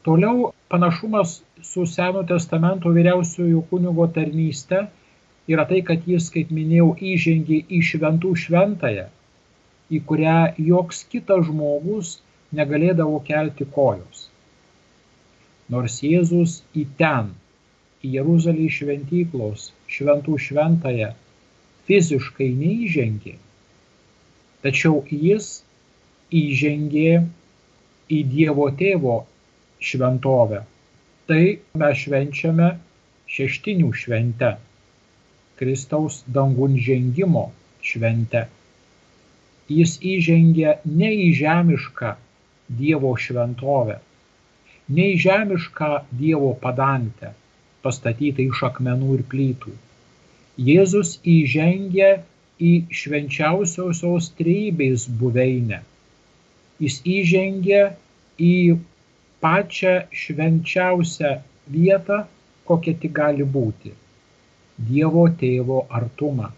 Toliau 0.06 0.50
panašumas 0.72 1.40
su 1.70 1.84
Seno 1.86 2.24
testamento 2.26 2.90
vyriausiųjų 2.96 3.62
kunigo 3.70 4.06
tarnyste 4.16 4.82
yra 5.50 5.66
tai, 5.70 5.82
kad 5.86 6.06
jis, 6.08 6.30
kaip 6.34 6.50
minėjau, 6.54 6.94
įžengė 7.12 7.60
į 7.68 7.82
šventų 7.90 8.34
šventąją, 8.44 9.06
į 9.90 10.02
kurią 10.08 10.38
joks 10.70 11.04
kitas 11.12 11.46
žmogus 11.48 12.18
negalėdavo 12.56 13.20
kelti 13.26 13.66
kojos. 13.76 14.29
Nors 15.70 16.00
Jėzus 16.02 16.60
į 16.74 16.84
ten, 17.00 17.30
į 18.02 18.16
Jeruzalį 18.16 18.66
šventyklos, 18.76 19.70
šventų 19.96 20.38
šventąją, 20.46 21.10
fiziškai 21.86 22.48
neįžengė, 22.62 23.36
tačiau 24.64 25.04
jis 25.10 25.50
įžengė 26.40 27.12
į 28.10 28.20
Dievo 28.34 28.66
tėvo 28.82 29.16
šventovę. 29.90 30.64
Tai 31.30 31.42
mes 31.82 32.02
švenčiame 32.02 32.72
šeštinių 33.30 33.92
šventę, 34.02 34.56
Kristaus 35.60 36.22
dangun 36.26 36.74
žengimo 36.82 37.46
šventę. 37.86 38.46
Jis 39.70 39.98
įžengė 40.02 40.78
ne 40.98 41.10
į 41.14 41.28
žemišką 41.38 42.14
Dievo 42.80 43.12
šventovę, 43.24 44.00
ne 44.96 45.12
į 45.12 45.20
žemišką 45.26 45.92
Dievo 46.22 46.54
padantę, 46.64 47.34
pastatytą 47.84 48.48
iš 48.50 48.66
akmenų 48.72 49.14
ir 49.18 49.28
plytų 49.34 49.76
Jėzus 50.60 51.10
įžengia 51.32 52.08
į 52.60 52.70
švenčiausiosios 53.00 54.26
trejybės 54.40 55.06
buveinę. 55.20 55.78
Jis 56.82 56.98
įžengia 57.12 57.84
į 58.48 58.76
pačią 59.44 59.94
švenčiausią 60.22 61.30
vietą, 61.76 62.18
kokia 62.68 62.94
tik 63.04 63.14
gali 63.20 63.46
būti. 63.56 63.94
Dievo 64.90 65.24
tėvo 65.42 65.78
artumą. 66.00 66.50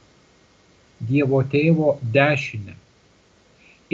Dievo 1.13 1.43
tėvo 1.55 1.95
dešinę. 2.17 2.75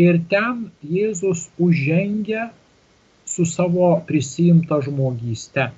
Ir 0.06 0.22
ten 0.32 0.68
Jėzus 0.94 1.48
užžengia 1.58 2.48
su 3.38 3.46
savo 3.46 4.02
prisimta 4.06 4.80
žmogyste. 4.82 5.68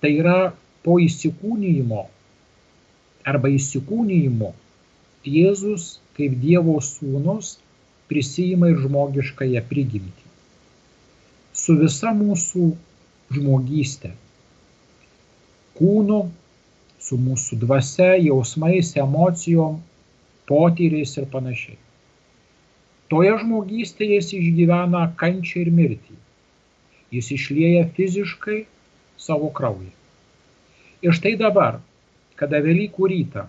Tai 0.00 0.10
yra 0.22 0.36
po 0.80 0.96
įsikūnymo 1.04 2.06
arba 3.28 3.50
įsikūnijimu 3.52 4.48
Jėzus 5.28 5.84
kaip 6.16 6.38
Dievo 6.40 6.78
sūnus 6.80 7.58
prisijima 8.08 8.72
ir 8.72 8.80
žmogiškąją 8.86 9.62
prigimtį. 9.68 10.30
Su 11.52 11.76
visa 11.76 12.16
mūsų 12.16 12.70
žmogystė. 13.36 14.14
Kūnu, 15.76 16.24
su 17.04 17.20
mūsų 17.20 17.60
dvasia, 17.66 18.14
jausmais, 18.30 18.96
emocijom, 18.96 19.76
potyriais 20.48 21.18
ir 21.20 21.28
panašiai. 21.36 21.76
Toje 23.12 23.32
žmogystėje 23.42 24.18
jis 24.18 24.30
išgyvena 24.38 25.02
kančią 25.20 25.66
ir 25.66 25.70
mirtį. 25.78 26.14
Jis 27.12 27.26
išlieja 27.36 27.82
fiziškai 27.96 28.62
savo 29.20 29.50
kraują. 29.58 29.90
Ir 31.04 31.12
štai 31.18 31.34
dabar, 31.36 31.80
kada 32.40 32.62
Velykų 32.64 33.10
rytą 33.12 33.44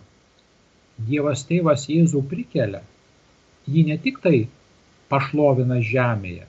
Dievas 1.07 1.45
tėvas 1.49 1.87
Jėzų 1.89 2.25
prikelia, 2.29 2.81
jį 3.71 3.85
ne 3.87 3.95
tik 4.03 4.19
tai 4.25 4.43
pašlovina 5.13 5.79
žemėje, 5.93 6.43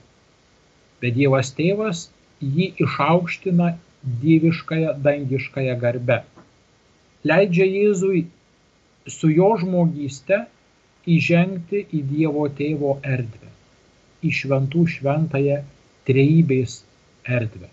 bet 1.01 1.15
Dievas 1.15 1.53
tėvas 1.57 2.03
jį 2.41 2.67
išaukština 2.85 3.71
dieviškąją 4.25 4.97
dangiškąją 5.07 5.77
garbę. 5.81 6.19
Leidžia 7.25 7.65
Jėzui 7.65 8.25
su 9.07 9.31
jo 9.33 9.55
žmogyste 9.61 10.43
įžengti 11.11 11.85
į 11.93 12.01
Dievo 12.11 12.45
tėvo 12.59 12.97
erdvę, 13.03 13.49
į 14.25 14.33
šventų 14.41 14.85
šventąją 14.97 15.61
trejybės 16.09 16.79
erdvę. 17.25 17.69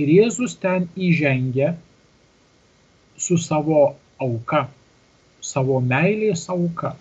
Ir 0.00 0.12
Jėzus 0.18 0.56
ten 0.60 0.88
įžengia 0.96 1.74
su 3.20 3.36
savo 3.38 3.82
auka 4.18 4.66
savo 5.42 5.80
meilės 5.82 6.46
auka, 6.54 6.94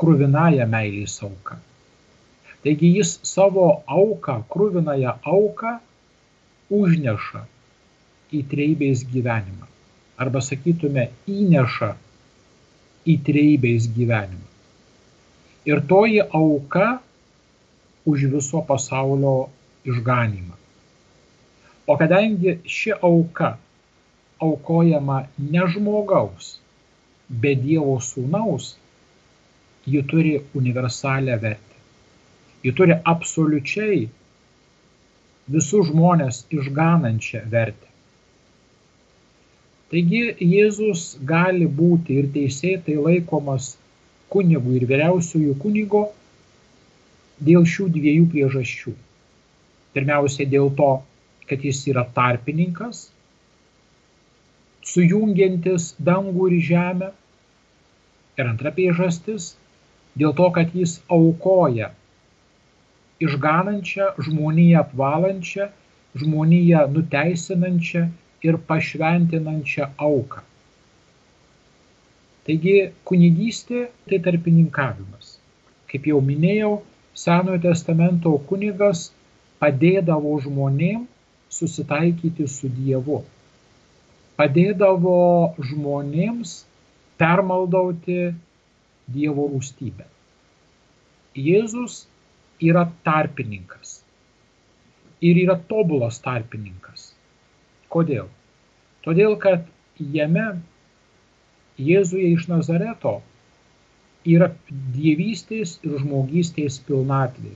krūvinąją 0.00 0.68
meilės 0.68 1.16
auka. 1.24 1.56
Taigi 2.62 2.92
jis 2.98 3.16
savo 3.26 3.66
auką, 3.88 4.36
krūvinąją 4.52 5.16
auką 5.34 5.72
užneša 6.78 7.42
į 8.32 8.44
treibės 8.52 9.02
gyvenimą. 9.12 9.66
Arba 10.22 10.42
sakytume, 10.44 11.08
įneša 11.26 11.90
į 13.08 13.18
treibės 13.26 13.88
gyvenimą. 13.96 14.51
Ir 15.66 15.80
toji 15.86 16.20
auka 16.20 17.00
už 18.06 18.26
viso 18.32 18.62
pasaulio 18.66 19.48
išganimą. 19.86 20.56
O 21.86 21.96
kadangi 21.98 22.58
ši 22.66 22.96
auka 22.98 23.58
aukojama 24.42 25.18
ne 25.38 25.66
žmogaus, 25.74 26.56
be 27.28 27.54
Dievo 27.54 27.98
sūnaus, 28.02 28.74
ji 29.86 30.02
turi 30.10 30.34
universalią 30.54 31.38
vertę. 31.44 31.78
Ji 32.62 32.72
turi 32.78 32.98
absoliučiai 33.14 34.02
visus 35.50 35.88
žmonės 35.90 36.44
išganančią 36.58 37.42
vertę. 37.54 37.88
Taigi 39.92 40.22
Jėzus 40.40 41.18
gali 41.28 41.66
būti 41.66 42.18
ir 42.22 42.28
teisėtai 42.34 42.94
laikomas 42.96 43.74
kunigų 44.32 44.76
ir 44.78 44.88
vyriausiųjų 44.90 45.54
kunigo 45.62 46.02
dėl 47.48 47.64
šių 47.68 47.88
dviejų 47.96 48.28
priežasčių. 48.34 48.92
Pirmiausia, 49.92 50.46
dėl 50.48 50.70
to, 50.78 50.92
kad 51.48 51.64
jis 51.66 51.82
yra 51.92 52.06
tarpininkas, 52.16 53.08
sujungiantis 54.88 55.92
dangų 56.00 56.48
ir 56.52 56.62
žemę, 56.68 57.10
Ir 58.40 58.48
antra 58.48 58.70
priežastis- 58.72 59.46
dėl 60.20 60.32
to, 60.36 60.46
kad 60.56 60.70
jis 60.76 60.92
aukoja 61.16 61.90
išganančią, 63.26 64.06
žmoniją 64.26 64.78
apvalančią, 64.80 65.66
žmoniją 66.22 66.86
nuteisinančią 66.94 68.06
ir 68.48 68.58
pašventinančią 68.70 69.90
auką. 70.08 70.40
Taigi 72.46 72.76
kunigystė 73.08 73.84
tai 74.10 74.18
tarpininkavimas. 74.22 75.36
Kaip 75.90 76.08
jau 76.10 76.18
minėjau, 76.24 76.80
Senojo 77.22 77.60
testamento 77.60 78.30
kunigas 78.48 79.10
padėdavo 79.60 80.32
žmonėm 80.42 81.04
susitaikyti 81.52 82.46
su 82.48 82.70
Dievu. 82.72 83.18
Padėdavo 84.40 85.18
žmonėms 85.70 86.54
permaldauti 87.20 88.32
Dievo 89.12 89.44
rūstybę. 89.52 90.08
Jėzus 91.36 92.06
yra 92.70 92.86
tarpininkas. 93.06 94.00
Ir 95.22 95.38
yra 95.44 95.58
tobulas 95.70 96.18
tarpininkas. 96.24 97.12
Kodėl? 97.92 98.26
Todėl, 99.04 99.36
kad 99.38 99.68
jame 100.16 100.48
Jėzuje 101.88 102.32
iš 102.36 102.48
Nazareto 102.50 103.18
yra 104.34 104.48
dievystės 104.96 105.78
ir 105.82 105.98
žmogystės 106.02 106.78
pilnatvė. 106.86 107.54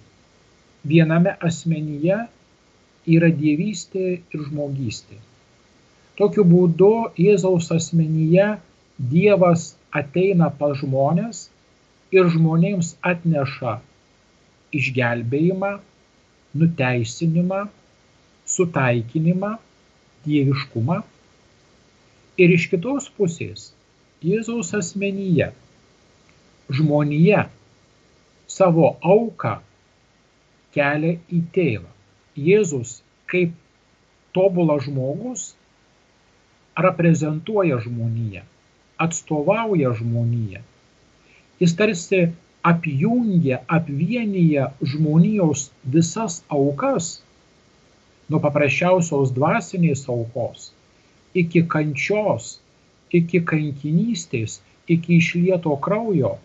Viename 0.86 1.34
asmenyje 1.48 2.18
yra 3.16 3.30
dievystė 3.40 4.06
ir 4.18 4.46
žmogystė. 4.48 5.18
Tokiu 6.18 6.46
būdu 6.48 6.92
Jėzaus 7.20 7.70
asmenyje 7.74 8.54
Dievas 8.96 9.74
ateina 9.92 10.48
pas 10.58 10.78
žmonės 10.80 11.42
ir 12.16 12.30
žmonėms 12.32 12.94
atneša 13.04 13.74
išgelbėjimą, 14.76 15.72
nuteisinimą, 16.56 17.60
sutaikinimą, 18.48 19.52
dieviškumą. 20.24 21.02
Ir 22.40 22.54
iš 22.56 22.68
kitos 22.72 23.10
pusės 23.18 23.70
Jėzaus 24.24 24.72
asmenyje 24.78 25.50
žmonija 26.72 27.46
savo 28.48 28.94
auką 29.02 29.58
kelia 30.76 31.18
į 31.28 31.42
tėvą. 31.56 31.90
Jėzus 32.36 32.98
kaip 33.32 33.54
tobulas 34.36 34.84
žmogus 34.88 35.46
reprezentuoja 36.76 37.80
žmoniją 37.84 38.44
atstovauja 38.98 39.92
žmoniją. 39.92 40.60
Jis 41.60 41.76
tarsi 41.76 42.20
apjungia, 42.66 43.60
apvienyje 43.68 44.66
žmonijos 44.82 45.70
visas 45.84 46.42
aukas, 46.52 47.20
nuo 48.28 48.40
paprasčiausios 48.42 49.32
dvasinės 49.36 50.06
aukos 50.10 50.72
iki 51.36 51.62
kančios, 51.72 52.56
iki 53.14 53.42
kankinystės, 53.52 54.60
iki 54.88 55.20
išlieto 55.20 55.76
kraujo, 55.82 56.36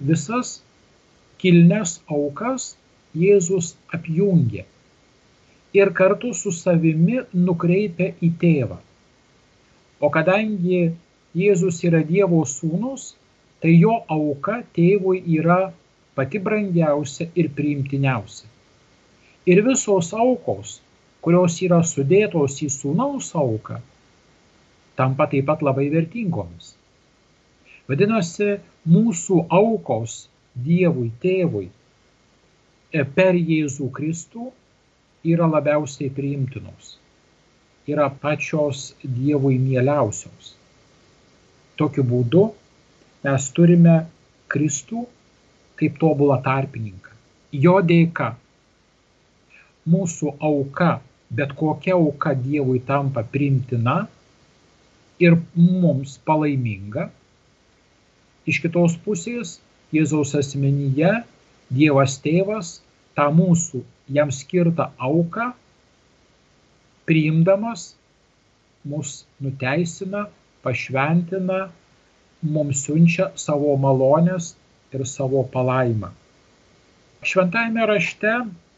visas 0.00 0.60
kilnes 1.42 2.00
aukas 2.12 2.74
Jėzus 3.16 3.74
apjungia 3.96 4.64
ir 5.76 5.92
kartu 5.92 6.32
su 6.34 6.52
savimi 6.52 7.20
nukreipia 7.46 8.12
į 8.26 8.30
tėvą. 8.42 8.78
O 10.00 10.08
kadangi 10.12 10.80
Jėzus 11.36 11.82
yra 11.88 12.00
Dievo 12.10 12.42
sūnus, 12.48 13.10
tai 13.60 13.74
jo 13.76 13.96
auka 14.16 14.62
tėvui 14.76 15.20
yra 15.38 15.58
pati 16.16 16.40
brangiausia 16.46 17.28
ir 17.34 17.50
priimtiniausia. 17.56 18.48
Ir 19.46 19.60
visos 19.66 20.12
aukos, 20.16 20.78
kurios 21.24 21.58
yra 21.66 21.82
sudėtos 21.84 22.56
į 22.64 22.70
sūnaus 22.72 23.28
auką, 23.36 23.80
tampa 24.98 25.26
taip 25.30 25.46
pat 25.48 25.62
labai 25.62 25.88
vertingomis. 25.92 26.74
Vadinasi, 27.86 28.56
mūsų 28.90 29.44
aukos 29.54 30.26
Dievui 30.56 31.10
tėvui 31.20 31.66
e, 31.68 33.02
per 33.16 33.36
Jėzų 33.36 33.90
Kristų 33.92 34.46
yra 35.28 35.46
labiausiai 35.52 36.08
priimtinos, 36.16 36.94
yra 37.86 38.08
pačios 38.22 38.94
Dievui 39.04 39.58
mieliausios. 39.60 40.54
Tokiu 41.76 42.06
būdu 42.08 42.46
mes 43.26 43.50
turime 43.52 43.98
Kristų 44.48 45.04
kaip 45.76 46.00
tobulą 46.00 46.40
tarpininką. 46.42 47.12
Jo 47.52 47.78
dėka 47.84 48.32
mūsų 49.86 50.38
auka, 50.40 50.96
bet 51.30 51.52
kokia 51.58 51.94
auka 52.00 52.32
Dievui 52.34 52.80
tampa 52.88 53.22
primtina 53.22 54.06
ir 55.22 55.36
mums 55.56 56.16
palaiminga. 56.28 57.08
Iš 58.46 58.60
kitos 58.64 58.96
pusės, 59.04 59.58
Jėzaus 59.94 60.34
asmenyje 60.38 61.12
Dievas 61.76 62.16
tėvas 62.22 62.72
tą 63.18 63.26
mūsų 63.34 63.80
jam 64.16 64.30
skirtą 64.34 64.88
auką 65.02 65.48
priimdamas 67.06 67.88
mus 68.86 69.24
nuteisina 69.42 70.26
pašventina, 70.66 71.66
mums 72.42 72.84
siunčia 72.86 73.32
savo 73.38 73.74
malonės 73.82 74.52
ir 74.94 75.02
savo 75.06 75.42
palaimą. 75.54 76.12
Šventajame 77.26 77.86
rašte, 77.90 78.34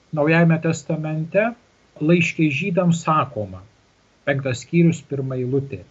Naujajame 0.09 0.57
testamente, 0.65 1.43
laiškiai 2.01 2.49
žydams 2.49 3.03
sakoma, 3.05 3.59
penktas 4.25 4.63
skyrius 4.65 5.03
pirmą 5.05 5.37
eilutė. 5.37 5.83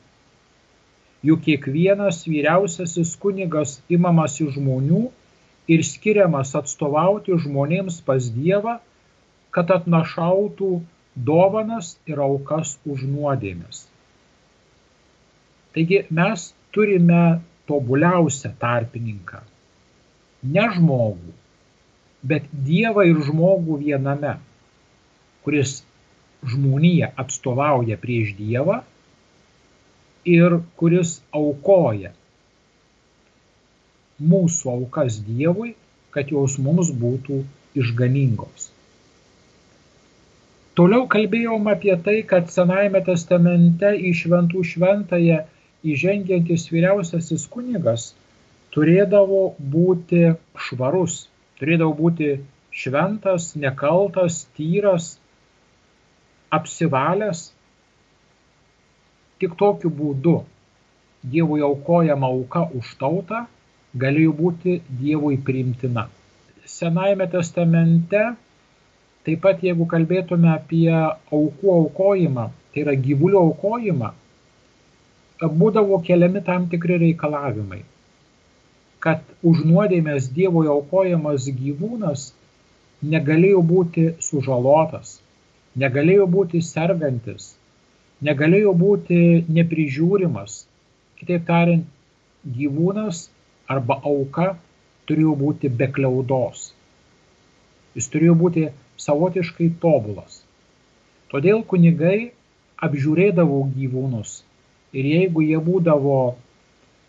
Juk 1.26 1.42
kiekvienas 1.48 2.22
vyriausiasis 2.30 3.16
kunigas 3.18 3.80
imamas 3.90 4.38
iš 4.44 4.54
žmonių 4.60 5.08
ir 5.74 5.84
skiriamas 5.84 6.54
atstovauti 6.60 7.38
žmonėms 7.46 8.04
pas 8.06 8.30
Dievą, 8.36 8.78
kad 9.52 9.74
atnašautų 9.74 10.70
dovanas 11.18 11.96
ir 12.06 12.22
aukas 12.22 12.76
už 12.86 13.08
nuodėmės. 13.10 13.88
Taigi 15.74 16.04
mes 16.14 16.52
turime 16.74 17.24
tobuliausią 17.70 18.54
tarpininką. 18.62 19.42
Ne 20.54 20.68
žmogų, 20.76 21.34
bet 22.30 22.46
Dievą 22.68 23.08
ir 23.10 23.24
žmogų 23.26 23.80
viename, 23.82 24.36
kuris 25.46 25.80
žmoniją 26.46 27.10
atstovauja 27.24 27.98
prieš 27.98 28.36
Dievą 28.38 28.84
ir 30.36 30.60
kuris 30.80 31.18
aukoja 31.40 32.14
mūsų 34.18 34.72
aukas 34.74 35.20
Dievui, 35.26 35.76
kad 36.16 36.32
jos 36.34 36.58
mums 36.58 36.90
būtų 37.04 37.44
išganingos. 37.78 38.72
Toliau 40.78 41.06
kalbėjom 41.10 41.70
apie 41.70 41.94
tai, 42.06 42.20
kad 42.32 42.50
Senajame 42.54 43.02
testamente 43.06 43.94
į 43.98 44.14
šventų 44.18 44.64
šventąją 44.72 45.44
įžengiantis 45.94 46.68
vyriausiasis 46.74 47.46
kunigas 47.54 48.12
turėdavo 48.78 49.42
būti 49.74 50.36
švarus, 50.68 51.28
turėdavo 51.58 51.96
būti 51.98 52.28
šventas, 52.78 53.56
nekaltas, 53.58 54.44
tyras, 54.58 55.16
apsivalęs. 56.54 57.48
Tik 59.42 59.58
tokiu 59.58 59.92
būdu 59.94 60.38
Dievui 61.28 61.62
aukojama 61.66 62.28
auka 62.34 62.64
už 62.80 62.94
tautą 63.02 63.46
galėjo 64.04 64.34
būti 64.38 64.78
Dievui 65.02 65.38
priimtina. 65.48 66.08
Senajame 66.68 67.28
testamente, 67.32 68.22
taip 69.26 69.42
pat 69.44 69.64
jeigu 69.66 69.88
kalbėtume 69.94 70.50
apie 70.54 70.90
aukų 70.94 71.74
aukojimą, 71.74 72.48
tai 72.74 72.84
yra 72.86 72.96
gyvulių 73.08 73.42
aukojimą, 73.50 74.12
būdavo 75.62 76.02
keliami 76.08 76.42
tam 76.46 76.68
tikri 76.72 76.98
reikalavimai, 77.04 77.84
kad 79.00 79.22
už 79.44 79.64
nuodėmės 79.70 80.32
Dievoje 80.34 80.74
aukojamas 80.74 81.50
gyvūnas 81.62 82.32
negalėjo 83.04 83.62
būti 83.62 84.08
sužalotas, 84.30 85.20
negalėjo 85.76 86.26
būti 86.28 86.62
sergantis, 86.62 87.54
negalėjo 88.26 88.74
būti 88.78 89.20
neprižiūrimas. 89.58 90.64
Kitaip 91.20 91.46
tariant, 91.50 91.86
gyvūnas 92.58 93.28
arba 93.68 94.00
auka 94.06 94.56
turėjo 95.10 95.36
būti 95.38 95.70
be 95.70 95.88
kliaudos. 95.94 96.72
Jis 97.98 98.10
turėjo 98.14 98.36
būti 98.38 98.68
savotiškai 99.02 99.70
tobulas. 99.82 100.44
Todėl 101.32 101.64
kunigai 101.68 102.32
apžiūrėdavo 102.88 103.64
gyvūnus 103.76 104.42
ir 104.94 105.10
jeigu 105.12 105.44
jie 105.44 105.58
būdavo 105.64 106.20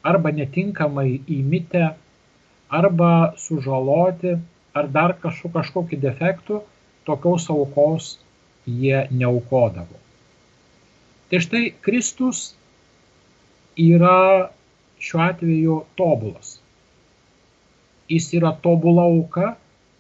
arba 0.08 0.32
netinkamai 0.32 1.20
įmitę, 1.36 1.92
arba 2.68 3.12
sužaloti, 3.36 4.36
ar 4.74 4.88
dar 4.96 5.14
kažkokiu 5.22 6.00
defektu, 6.00 6.62
tokios 7.04 7.48
aukos 7.50 8.18
jie 8.66 9.06
neaukodavo. 9.10 10.07
Tai 11.28 11.40
štai 11.44 11.74
Kristus 11.84 12.54
yra 13.76 14.48
šiuo 14.98 15.20
atveju 15.20 15.74
tobulas. 16.00 16.54
Jis 18.08 18.30
yra 18.38 18.54
tobula 18.64 19.04
auka, 19.04 19.50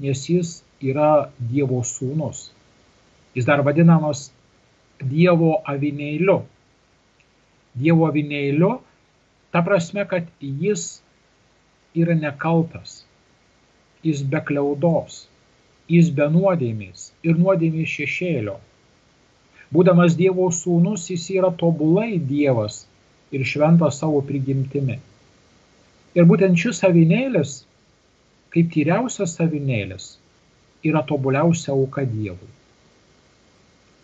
nes 0.00 0.22
jis 0.30 0.52
yra 0.80 1.28
Dievo 1.50 1.82
sūnus. 1.84 2.46
Jis 3.36 3.44
dar 3.44 3.60
vadinamas 3.66 4.30
Dievo 5.10 5.58
avinėliu. 5.68 6.38
Dievo 7.78 8.08
avinėliu, 8.08 8.70
ta 9.52 9.60
prasme, 9.66 10.06
kad 10.08 10.32
jis 10.40 11.02
yra 11.92 12.16
nekaltas, 12.16 13.02
jis 14.02 14.24
be 14.24 14.40
kliaudos, 14.48 15.26
jis 15.92 16.08
be 16.08 16.30
nuodėmės 16.32 17.10
ir 17.22 17.36
nuodėmės 17.36 17.92
šešėlio. 17.98 18.56
Būdamas 19.74 20.16
Dievo 20.16 20.46
sūnus, 20.54 21.10
jis 21.12 21.26
yra 21.36 21.50
tobulai 21.62 22.16
Dievas 22.18 22.86
ir 23.32 23.44
šventas 23.44 23.98
savo 24.00 24.22
prigimtimi. 24.24 24.96
Ir 26.16 26.28
būtent 26.28 26.56
šis 26.56 26.80
avinėlis, 26.88 27.58
kaip 28.54 28.70
tyriausias 28.72 29.36
avinėlis, 29.44 30.14
yra 30.88 31.02
tobuliausia 31.04 31.74
auka 31.74 32.06
Dievui. 32.08 32.48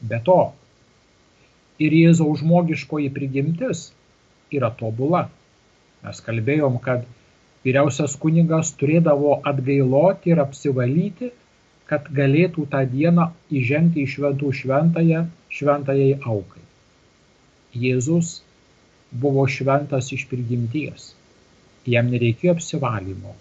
Be 0.05 0.21
to, 0.27 0.41
ir 1.81 1.97
Jėzaus 1.97 2.43
žmogiškoji 2.43 3.09
prigimtis 3.15 3.87
yra 4.53 4.69
tobula. 4.79 5.29
Mes 6.05 6.21
kalbėjom, 6.27 6.77
kad 6.85 7.07
vyriausias 7.65 8.19
kunigas 8.21 8.75
turėdavo 8.77 9.39
atgailoti 9.49 10.35
ir 10.35 10.43
apsivalyti, 10.45 11.33
kad 11.91 12.09
galėtų 12.19 12.67
tą 12.73 12.83
dieną 12.91 13.29
įžengti 13.61 14.05
į 14.05 14.11
šventų 14.15 14.53
šventąją 14.61 15.25
šventajai 15.59 16.19
aukai. 16.35 16.65
Jėzus 17.85 18.35
buvo 19.25 19.47
šventas 19.57 20.11
iš 20.17 20.27
prigimties. 20.31 21.13
Jam 21.95 22.09
nereikėjo 22.11 22.55
apsivalymo, 22.57 23.35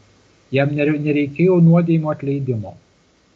jam 0.52 0.74
nereikėjo 0.76 1.60
nuodėjimo 1.64 2.12
atleidimo. 2.12 2.76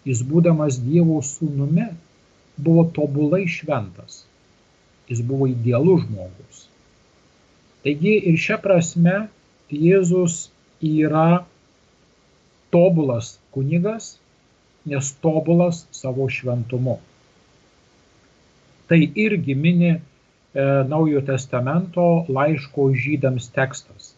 Jis 0.07 0.23
būdamas 0.27 0.81
Dievo 0.83 1.21
sūnumi 1.23 1.87
buvo 2.63 2.83
tobulai 2.97 3.45
šventas 3.51 4.25
jis 5.07 5.21
buvo 5.21 5.47
idealus 5.47 6.03
žmogus. 6.05 6.67
Taigi 7.83 8.15
ir 8.29 8.39
šią 8.43 8.59
prasme 8.63 9.15
Jėzus 9.71 10.47
yra 10.83 11.43
tobulas 12.71 13.37
kunigas, 13.55 14.15
nes 14.87 15.11
tobulas 15.23 15.85
savo 15.91 16.29
šventumu. 16.31 16.97
Tai 18.87 18.99
irgi 19.15 19.55
mini 19.55 19.91
e, 19.91 19.99
Naujojo 20.87 21.21
testamento 21.27 22.07
laiško 22.31 22.89
žydams 22.95 23.49
tekstas. 23.55 24.13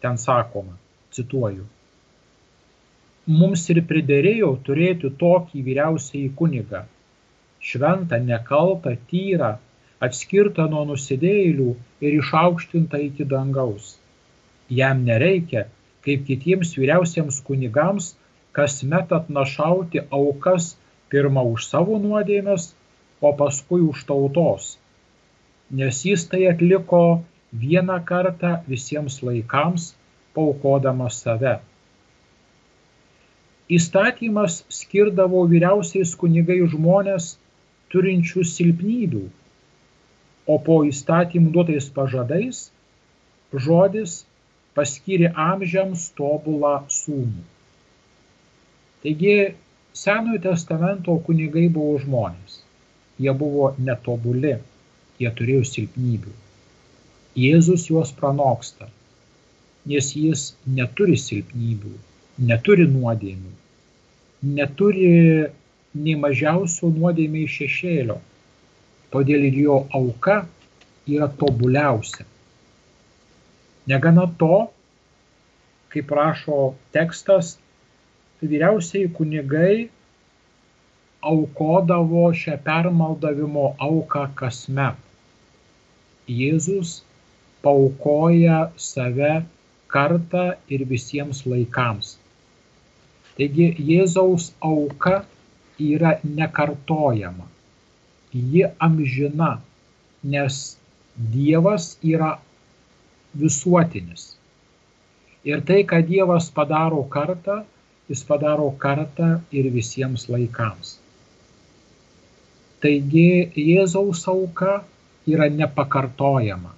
Ten 0.00 0.18
sakoma, 0.20 0.76
cituoju. 1.16 1.64
Mums 3.30 3.66
ir 3.72 3.82
priderėjo 3.88 4.54
turėti 4.66 5.10
tokį 5.20 5.64
vyriausiai 5.66 6.30
kunigą, 6.36 6.84
šventą, 7.70 8.18
nekaltą, 8.30 8.94
tyrą, 9.10 9.50
atskirta 10.00 10.64
nuo 10.72 10.86
nusidėjėlių 10.88 11.74
ir 12.06 12.16
išaukštinta 12.20 13.00
iki 13.08 13.26
dangaus. 13.32 13.92
Jam 14.80 15.04
nereikia, 15.04 15.66
kaip 16.06 16.24
kitiems 16.28 16.72
vyriausiems 16.78 17.42
kunigams, 17.46 18.14
kasmet 18.58 19.14
atnašauti 19.18 20.04
aukas 20.18 20.74
pirmą 21.12 21.44
už 21.54 21.66
savo 21.72 21.98
nuodėmės, 22.04 22.70
o 23.20 23.32
paskui 23.40 23.80
už 23.86 24.04
tautos, 24.10 24.68
nes 25.80 26.04
jis 26.08 26.26
tai 26.32 26.46
atliko 26.52 27.02
vieną 27.64 27.98
kartą 28.12 28.52
visiems 28.70 29.18
laikams, 29.26 29.90
paukodamas 30.34 31.18
save. 31.24 31.58
Įstatymas 33.78 34.62
skirdavo 34.80 35.42
vyriausiais 35.50 36.14
kunigai 36.22 36.62
žmonės 36.72 37.34
turinčius 37.92 38.56
silpnybių 38.56 39.26
o 40.50 40.58
po 40.66 40.80
įstatymų 40.88 41.52
duotais 41.54 41.86
pažadais 41.96 42.60
žodis 43.66 44.16
paskyrė 44.78 45.30
amžiams 45.46 46.08
tobulą 46.18 46.74
sūnų. 46.96 47.42
Taigi 49.02 49.34
Senojo 50.00 50.38
testamento 50.44 51.16
kunigai 51.26 51.66
buvo 51.74 51.98
žmonės. 52.02 52.60
Jie 53.20 53.32
buvo 53.36 53.72
netobuli, 53.88 54.54
jie 55.20 55.32
turėjo 55.40 55.64
silpnybių. 55.70 56.32
Jėzus 57.40 57.88
juos 57.90 58.12
pranoksta, 58.20 58.88
nes 59.90 60.12
jis 60.16 60.44
neturi 60.78 61.18
silpnybių, 61.20 61.92
neturi 62.52 62.86
nuodėmių, 62.90 63.52
neturi 64.56 65.10
nei 66.00 66.16
mažiausio 66.24 66.90
nuodėmė 66.94 67.46
šešėlio 67.58 68.18
todėl 69.14 69.46
ir 69.50 69.56
jo 69.64 69.78
auka 69.96 70.44
yra 71.10 71.28
tobuliausia. 71.40 72.26
Negana 73.90 74.26
to, 74.38 74.68
kaip 75.90 76.12
rašo 76.14 76.60
tekstas, 76.94 77.56
vyriausiai 78.42 79.08
kunigai 79.16 79.90
aukodavo 81.32 82.24
šią 82.42 82.56
permaldavimo 82.64 83.66
auką 83.86 84.24
kasmet. 84.40 84.96
Jėzus 86.30 87.00
paukoja 87.64 88.60
save 88.76 89.32
kartą 89.92 90.44
ir 90.72 90.86
visiems 90.92 91.42
laikams. 91.52 92.14
Taigi 93.36 93.66
Jėzaus 93.88 94.50
auka 94.70 95.24
yra 95.80 96.12
nekartojama, 96.24 97.46
ji 98.32 98.64
amžina, 98.86 99.52
nes 100.22 100.60
Dievas 101.34 101.96
yra 102.04 102.34
visuotinis. 103.36 104.36
Ir 105.44 105.60
tai, 105.68 105.82
ką 105.88 106.00
Dievas 106.06 106.48
padaro 106.52 107.02
kartą, 107.12 107.62
jis 108.10 108.24
padaro 108.26 108.66
kartą 108.84 109.30
ir 109.54 109.70
visiems 109.74 110.26
laikams. 110.32 110.96
Taigi 112.82 113.52
Jėzaus 113.54 114.24
auka 114.32 114.80
yra 115.30 115.46
nepakartojama. 115.52 116.72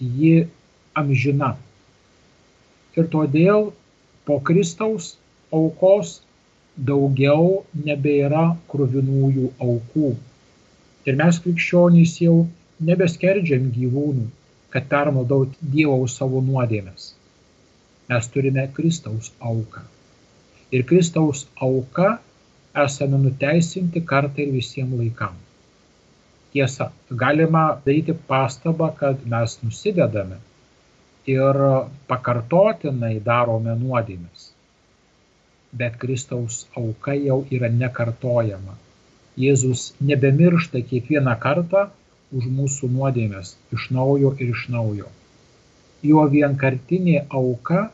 Ji 0.00 0.46
amžina. 1.00 1.54
Ir 2.94 3.08
todėl 3.14 3.72
po 4.28 4.38
Kristaus 4.48 5.14
aukos 5.58 6.20
daugiau 6.90 7.64
nebėra 7.88 8.44
kruvinųjų 8.70 9.50
aukų. 9.66 10.12
Ir 11.04 11.18
mes 11.20 11.40
krikščionys 11.44 12.14
jau 12.22 12.36
nebeskerdžiam 12.88 13.68
gyvūnų, 13.74 14.28
kad 14.74 14.88
permaldaut 14.94 15.58
Dievo 15.74 16.06
savo 16.10 16.40
nuodėmes. 16.48 17.12
Mes 18.08 18.30
turime 18.32 18.66
Kristaus 18.78 19.32
auką. 19.40 19.84
Ir 20.72 20.84
Kristaus 20.88 21.46
auka 21.60 22.18
esame 22.84 23.18
nuteisinti 23.24 24.00
kartą 24.12 24.42
ir 24.42 24.52
visiems 24.54 24.96
laikam. 25.00 25.36
Tiesa, 26.52 26.90
galima 27.10 27.64
daryti 27.84 28.14
pastabą, 28.28 28.90
kad 28.98 29.22
mes 29.30 29.58
nusidedame 29.62 30.38
ir 31.30 31.60
pakartotinai 32.10 33.16
darome 33.28 33.74
nuodėmes. 33.80 34.50
Bet 35.74 35.96
Kristaus 36.02 36.64
auka 36.78 37.14
jau 37.18 37.40
yra 37.50 37.70
nekartojama. 37.82 38.76
Jėzus 39.44 39.88
nebemiršta 40.10 40.84
kiekvieną 40.90 41.34
kartą 41.42 41.88
už 42.38 42.46
mūsų 42.58 42.90
nuodėmės 42.96 43.56
iš 43.74 43.88
naujo 43.96 44.30
ir 44.38 44.52
iš 44.54 44.68
naujo. 44.74 45.10
Jo 46.06 46.26
vienkartinė 46.30 47.24
auka 47.40 47.88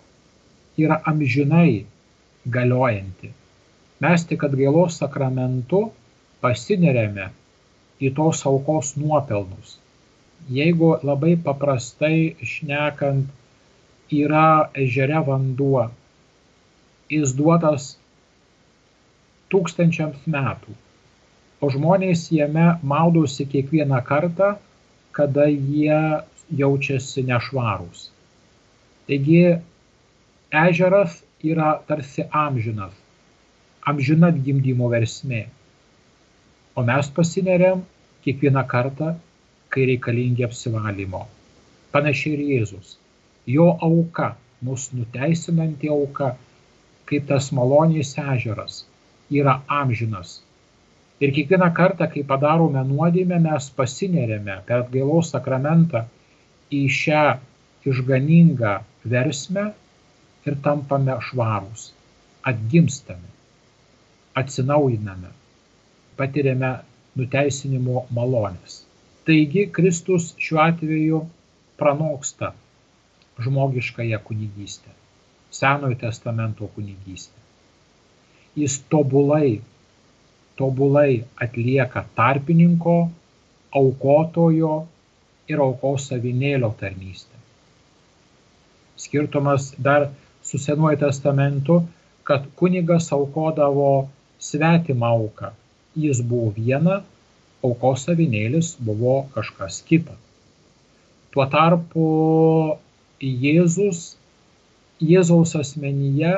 yra 0.85 1.01
amžinai 1.13 1.87
galiojanti 2.47 3.35
mes 4.01 4.25
tik 4.25 4.45
atgailos 4.47 4.97
sakramentu 5.03 5.81
pasineriame 6.41 7.27
į 8.01 8.11
tos 8.17 8.41
aukos 8.49 8.95
nuopelnus. 8.97 9.77
Jeigu 10.49 10.95
labai 11.05 11.35
paprastai 11.45 12.33
šnekant 12.53 13.29
yra 14.23 14.71
ežere 14.85 15.21
vanduo, 15.27 15.85
jis 17.13 17.37
duotas 17.37 17.91
tūkstančiams 19.53 20.25
metų, 20.25 20.73
o 21.61 21.69
žmonės 21.75 22.31
jame 22.33 22.71
maudosi 22.81 23.45
kiekvieną 23.53 24.01
kartą, 24.09 24.55
kada 25.13 25.45
jie 25.51 26.01
jaučiasi 26.57 27.27
nešvarūs. 27.29 28.07
Taigi 29.11 29.43
ežeras 30.65 31.21
yra 31.45 31.75
tarsi 31.89 32.27
amžinas 32.31 32.97
amžina 33.87 34.31
gimdymo 34.31 34.91
versmė. 34.93 35.47
O 36.77 36.85
mes 36.87 37.09
pasineriam 37.17 37.83
kiekvieną 38.25 38.65
kartą, 38.69 39.15
kai 39.73 39.87
reikalingi 39.91 40.45
apsivalymo. 40.47 41.25
Panašiai 41.95 42.37
ir 42.37 42.43
Jėzus. 42.51 42.97
Jo 43.47 43.71
auka, 43.87 44.35
mūsų 44.67 45.01
nuteisinanti 45.01 45.91
auka, 45.91 46.35
kaip 47.09 47.27
tas 47.31 47.51
malonės 47.57 48.13
ežeras, 48.21 48.85
yra 49.33 49.61
amžinas. 49.81 50.41
Ir 51.21 51.33
kiekvieną 51.37 51.71
kartą, 51.77 52.09
kai 52.13 52.23
padarome 52.25 52.83
nuodėmę, 52.87 53.41
mes 53.49 53.69
pasinerėme 53.77 54.61
per 54.69 54.85
atgailos 54.85 55.33
sakramentą 55.35 56.05
į 56.73 56.85
šią 57.01 57.25
išganingą 57.91 58.79
versmę 59.13 59.71
ir 60.47 60.57
tampame 60.65 61.19
švarūs, 61.29 61.91
atgimstame 62.51 63.31
atsinaujiname, 64.39 65.31
patiriame 66.19 66.71
nuteisinimo 67.19 68.05
malonės. 68.15 68.83
Taigi 69.27 69.67
Kristus 69.77 70.31
šiuo 70.41 70.63
atveju 70.65 71.21
pranoksta 71.81 72.53
žmogiškąją 73.41 74.21
kunigystę, 74.29 74.95
Senojo 75.51 75.97
testamento 75.99 76.69
kunigystę. 76.75 77.39
Jis 78.57 78.79
tobulai, 78.93 79.61
tobulai 80.57 81.25
atlieka 81.47 82.05
tarpininko, 82.15 82.97
aukotojo 83.81 84.75
ir 85.51 85.63
aukos 85.67 86.07
savinėlio 86.11 86.71
tarnystę. 86.81 87.39
Skirtumas 89.01 89.73
dar 89.79 90.11
su 90.51 90.59
Senuoju 90.59 90.99
testamentu, 90.99 91.83
kad 92.25 92.47
kunigas 92.59 93.13
aukodavo 93.13 94.09
svetimą 94.39 95.07
auką. 95.07 95.53
Jis 95.95 96.23
buvo 96.27 96.51
viena, 96.57 97.01
aukos 97.63 98.07
savinėlis 98.09 98.73
buvo 98.81 99.15
kažkas 99.35 99.81
kita. 99.87 100.17
Tuo 101.31 101.47
tarpu 101.47 102.07
Jėzus, 103.21 104.17
Jėzaus 105.01 105.55
asmenyje 105.61 106.33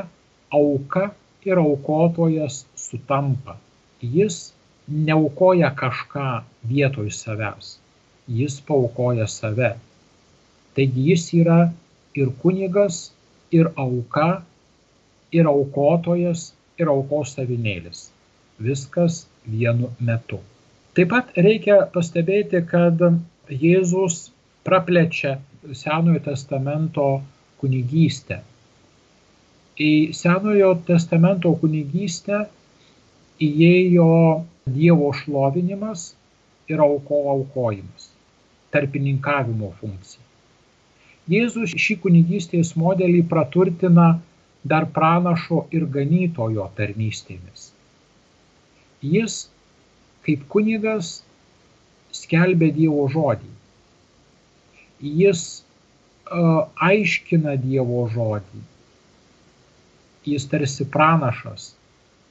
auka 0.52 1.06
ir 1.48 1.60
aukotojas 1.62 2.64
sutampa. 2.76 3.56
Jis 4.02 4.52
neaukoja 4.88 5.70
kažką 5.78 6.42
vietoj 6.68 7.08
savęs, 7.16 7.76
jis 8.28 8.60
paukoja 8.68 9.26
save. 9.30 9.72
Taigi 10.76 11.08
jis 11.10 11.26
yra 11.40 11.58
ir 12.18 12.32
kunigas, 12.42 13.12
ir 13.52 13.68
auka, 13.76 14.42
ir 15.32 15.48
aukotojas, 15.50 16.52
ir 16.80 16.90
aukos 16.92 17.34
savinėlis. 17.36 18.08
Viskas 18.62 19.26
vienu 19.46 19.90
metu. 20.00 20.40
Taip 20.96 21.10
pat 21.12 21.36
reikia 21.36 21.82
pastebėti, 21.92 22.60
kad 22.68 23.00
Jėzus 23.48 24.30
praplečia 24.64 25.38
Senojo 25.72 26.20
testamento 26.24 27.06
kunigystę. 27.60 28.40
Į 29.80 29.92
Senojo 30.16 30.74
testamento 30.88 31.54
kunigystę 31.62 32.44
įėjo 33.42 34.10
Dievo 34.72 35.08
šlovinimas 35.18 36.12
ir 36.70 36.82
auko 36.84 37.22
aukojimas, 37.32 38.10
tarpininkavimo 38.74 39.72
funkcija. 39.80 40.31
Jėzus 41.30 41.70
šį 41.78 41.96
kunigystės 42.02 42.72
modelį 42.74 43.22
praturtina 43.30 44.06
dar 44.66 44.86
pranašo 44.96 45.66
ir 45.70 45.84
ganytojo 45.96 46.66
tarnystėmis. 46.78 47.68
Jis, 49.02 49.36
kaip 50.26 50.42
kunigas, 50.50 51.22
skelbia 52.14 52.72
Dievo 52.74 53.06
žodį. 53.10 53.50
Jis 55.22 55.44
uh, 55.62 56.66
aiškina 56.88 57.54
Dievo 57.58 58.06
žodį. 58.10 58.62
Jis 60.26 60.46
tarsi 60.50 60.86
pranašas, 60.86 61.72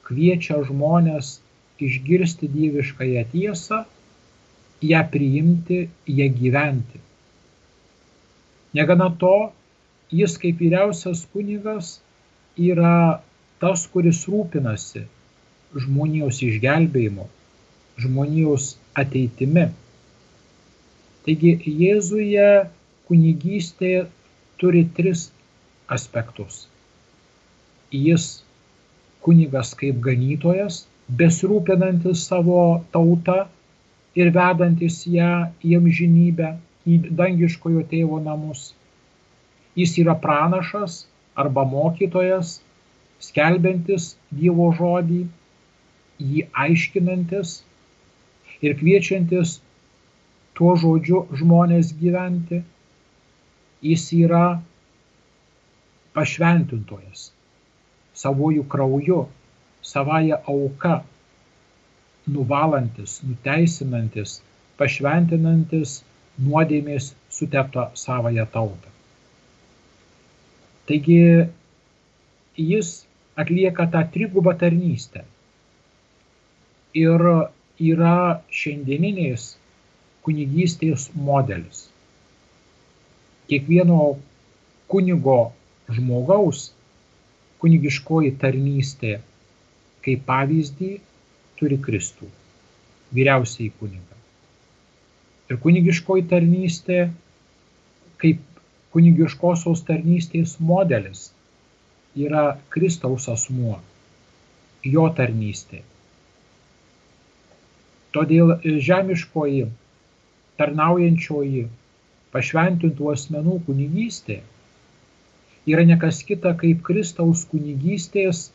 kviečia 0.08 0.60
žmonės 0.68 1.38
išgirsti 1.82 2.48
dieviškąją 2.48 3.24
tiesą, 3.32 3.82
ją 4.84 5.02
priimti, 5.12 5.80
ją 6.08 6.28
gyventi. 6.38 7.00
Negana 8.76 9.10
to, 9.20 9.52
jis 10.12 10.38
kaip 10.40 10.60
vyriausias 10.60 11.26
kunigas 11.32 11.98
yra 12.56 13.20
tas, 13.60 13.84
kuris 13.92 14.24
rūpinasi 14.28 15.04
žmonijos 15.84 16.40
išgelbėjimu, 16.44 17.26
žmonijos 18.04 18.72
ateitimi. 19.02 19.68
Taigi 21.24 21.52
Jėzuje 21.82 22.48
kunigystė 23.08 23.92
turi 24.60 24.82
tris 24.96 25.28
aspektus. 25.96 26.66
Jis 27.92 28.42
kunigas 29.24 29.72
kaip 29.78 30.00
ganytojas, 30.04 30.82
besirūpinantis 31.20 32.24
savo 32.28 32.82
tautą 32.94 33.42
ir 34.18 34.32
vedantis 34.34 35.02
ją 35.08 35.32
į 35.64 35.76
amžinybę, 35.78 36.54
į 36.88 36.98
dangiškojo 37.18 37.82
tėvo 37.90 38.18
namus. 38.22 38.72
Jis 39.78 39.96
yra 40.02 40.14
pranašas, 40.24 41.06
arba 41.36 41.64
mokytojas, 41.64 42.58
skelbiantis 43.22 44.12
Dievo 44.34 44.68
žodį, 44.78 45.20
jį 46.22 46.46
aiškinantis 46.64 47.54
ir 48.62 48.74
kviečiantis 48.80 49.58
tuo 50.58 50.74
žodžiu 50.82 51.22
žmonės 51.40 51.94
gyventi, 52.00 52.60
jis 53.82 54.08
yra 54.18 54.44
pašventintojas 56.16 57.30
savojų 58.22 58.66
krauju, 58.72 59.20
savaja 59.82 60.38
auka, 60.48 61.00
nuvalantis, 62.28 63.18
nuteisinantis, 63.26 64.40
pašventinantis 64.78 66.02
nuodėmės 66.46 67.12
suteptą 67.32 67.88
savoją 67.98 68.46
tautą. 68.56 68.92
Taigi 70.88 71.18
jis 72.58 72.92
atlieka 73.42 73.86
tą 73.94 74.02
trigubą 74.14 74.54
tarnystę 74.62 75.24
ir 77.02 77.24
yra 77.92 78.16
šiandieninės 78.60 79.46
kunigystės 80.26 81.08
modelis. 81.28 81.86
Kiekvieno 83.48 84.00
kunigo 84.92 85.40
žmogaus 85.90 86.68
kunigiškoji 87.62 88.34
tarnystė 88.42 89.16
kaip 90.04 90.24
pavyzdį 90.28 90.92
turi 91.58 91.78
Kristų, 91.86 92.28
vyriausiai 93.14 93.70
kunigą. 93.78 94.11
Ir 95.52 95.58
kunigiškoji 95.60 96.24
tarnystė 96.30 96.98
kaip 98.22 98.40
kunigiškosios 98.94 99.82
tarnystės 99.88 100.54
modelis 100.70 101.26
yra 102.16 102.44
Kristaus 102.72 103.28
asmuo, 103.32 103.74
jo 104.94 105.04
tarnystė. 105.18 105.82
Todėl 108.16 108.54
žemiškoji 108.88 109.66
tarnaujančioji 110.60 111.66
pašventintų 112.32 113.12
asmenų 113.12 113.58
kunigystė 113.68 114.38
yra 115.72 115.84
nekas 115.88 116.22
kita 116.28 116.54
kaip 116.62 116.80
Kristaus 116.88 117.44
kunigystės 117.50 118.46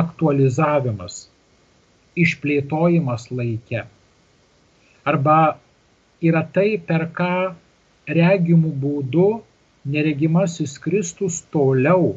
aktualizavimas, 0.00 1.22
išplėtojimas 2.24 3.28
laike. 3.32 3.84
Arba 5.08 5.38
yra 6.22 6.42
tai, 6.54 6.78
per 6.78 7.08
ką 7.14 7.54
regimų 8.08 8.72
būdu 8.82 9.28
neregimasis 9.88 10.78
Kristus 10.82 11.42
toliau 11.54 12.16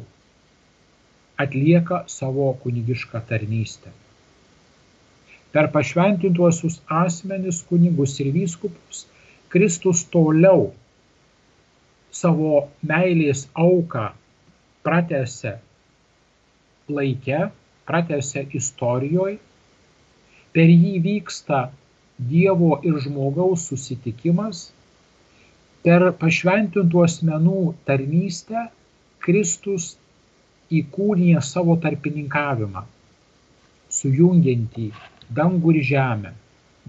atlieka 1.42 2.04
savo 2.06 2.52
kunigišką 2.62 3.22
tarnystę. 3.28 3.92
Per 5.52 5.68
pašventintuosius 5.72 6.80
asmenis, 6.88 7.60
kunigus 7.68 8.18
ir 8.24 8.30
vyskupus, 8.32 9.04
Kristus 9.52 10.04
toliau 10.08 10.70
savo 12.12 12.68
meilės 12.88 13.46
auką 13.52 14.06
pratęsia 14.84 15.58
laike, 16.88 17.50
pratęsia 17.88 18.46
istorijoje, 18.58 19.38
per 20.52 20.72
jį 20.72 20.96
vyksta 21.04 21.60
Dievo 22.30 22.76
ir 22.86 22.98
žmogaus 23.02 23.66
susitikimas, 23.70 24.66
per 25.82 26.04
pašventintų 26.20 27.02
asmenų 27.04 27.62
tarnystę 27.88 28.68
Kristus 29.24 29.92
įkūnija 30.72 31.42
savo 31.44 31.74
tarpininkavimą, 31.82 32.84
sujungiantį 33.92 34.86
dangų 35.38 35.74
ir 35.76 35.88
žemę, 35.92 36.32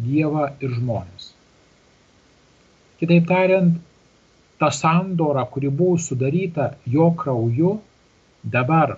Dievą 0.03 0.47
ir 0.65 0.71
žmonės. 0.73 1.25
Kitaip 2.97 3.27
tariant, 3.29 3.75
ta 4.57 4.71
sandora, 4.73 5.43
kuri 5.53 5.69
buvo 5.69 5.99
sudaryta 6.01 6.71
jo 6.89 7.11
krauju, 7.19 7.75
dabar 8.55 8.95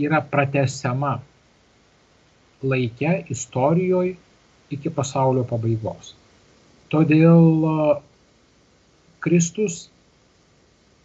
yra 0.00 0.22
pratesiama 0.32 1.16
laike, 2.62 3.18
istorijoje 3.34 4.14
iki 4.72 4.90
pasaulio 4.90 5.44
pabaigos. 5.48 6.14
Todėl 6.90 7.66
Kristus 9.22 9.86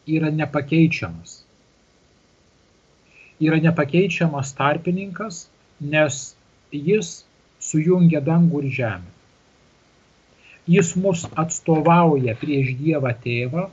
yra 0.07 0.29
nepakeičiamas. 0.33 1.39
Yra 3.41 3.57
nepakeičiamas 3.61 4.53
tarpininkas, 4.57 5.47
nes 5.81 6.21
jis 6.71 7.15
sujungia 7.71 8.21
dangų 8.21 8.65
ir 8.65 8.69
žemę 8.81 9.11
jis 10.67 10.95
mus 10.95 11.25
atstovauja 11.35 12.35
prieš 12.39 12.75
Dievą 12.79 13.11
tėvą, 13.23 13.67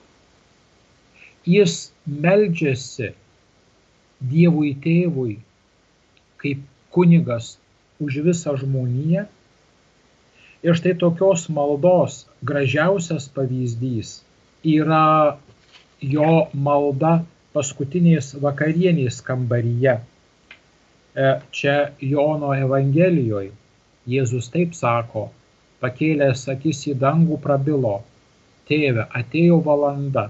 jis 1.49 1.91
meldžiasi 2.07 3.13
Dievui 4.19 4.73
tėvui 4.83 5.37
kaip 6.43 6.63
kunigas 6.95 7.57
už 8.03 8.23
visą 8.27 8.57
žmoniją. 8.59 9.27
Ir 10.67 10.75
štai 10.79 10.95
tokios 10.99 11.47
maldos 11.55 12.25
gražiausias 12.51 13.29
pavyzdys 13.35 14.17
yra 14.67 15.39
jo 16.15 16.33
malda 16.69 17.13
paskutinės 17.55 18.33
vakarienės 18.43 19.21
kambaryje. 19.29 19.95
E, 19.99 21.31
čia 21.55 21.77
Jono 22.03 22.51
Evangelijoje 22.55 23.55
Jėzus 24.09 24.47
taip 24.53 24.75
sako, 24.77 25.23
pakėlęs 25.85 26.47
akis 26.53 26.79
į 26.91 26.95
dangų 27.01 27.37
prabilo, 27.47 27.97
Tėve, 28.69 29.05
atėjo 29.21 29.59
valanda, 29.67 30.23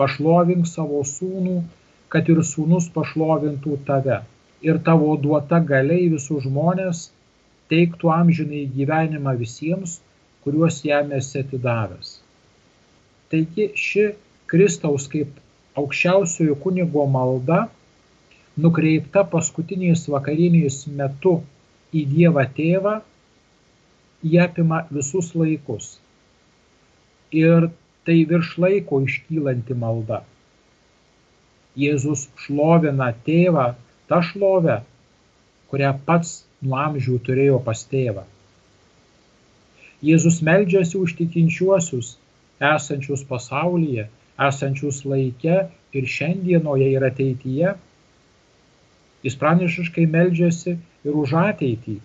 pašlovink 0.00 0.66
savo 0.70 1.02
sūnų, 1.10 1.56
kad 2.14 2.28
ir 2.32 2.40
sūnus 2.48 2.88
pašlovintų 2.96 3.78
tave 3.88 4.18
ir 4.68 4.80
tavo 4.88 5.14
duota 5.22 5.58
galiai 5.70 6.08
visus 6.12 6.44
žmonės 6.46 7.06
teiktų 7.72 8.10
amžinai 8.14 8.66
gyvenimą 8.76 9.34
visiems, 9.40 9.98
kuriuos 10.44 10.82
jam 10.86 11.10
esi 11.16 11.40
atidavęs. 11.42 12.12
Taigi 13.32 13.70
ši 13.74 14.04
Kristaus 14.50 15.08
kaip 15.10 15.40
aukščiausiojo 15.80 16.54
kunigo 16.62 17.06
malda, 17.10 17.64
nukreipta 18.56 19.24
paskutinės 19.32 20.06
vakarienės 20.12 20.84
metu 21.00 21.40
į 21.92 22.04
Dievą 22.12 22.46
Tėvą, 22.56 22.94
jie 24.22 24.40
apima 24.44 24.84
visus 24.90 25.34
laikus. 25.34 25.96
Ir 27.34 27.68
tai 28.06 28.22
virš 28.30 28.54
laiko 28.62 29.02
iškylanti 29.04 29.74
malda. 29.74 30.22
Jėzus 31.76 32.28
šlovina 32.40 33.10
tėvą 33.26 33.72
tą 34.08 34.22
šlovę, 34.24 34.78
kurią 35.68 35.90
pats 36.06 36.45
nuo 36.64 36.78
amžių 36.80 37.18
turėjo 37.26 37.58
pas 37.66 37.82
tėvą. 37.90 38.24
Jėzus 40.06 40.42
meldžiasi 40.44 40.98
už 41.00 41.14
tikinčiuosius, 41.18 42.16
esančius 42.60 43.24
pasaulyje, 43.28 44.06
esančius 44.48 45.02
laike 45.08 45.56
ir 45.96 46.08
šiandienoje 46.16 46.90
ir 46.92 47.06
ateityje. 47.08 47.72
Jis 49.24 49.38
pranišiškai 49.40 50.04
meldžiasi 50.12 50.76
ir 50.76 51.18
už 51.22 51.34
ateitį, 51.40 51.96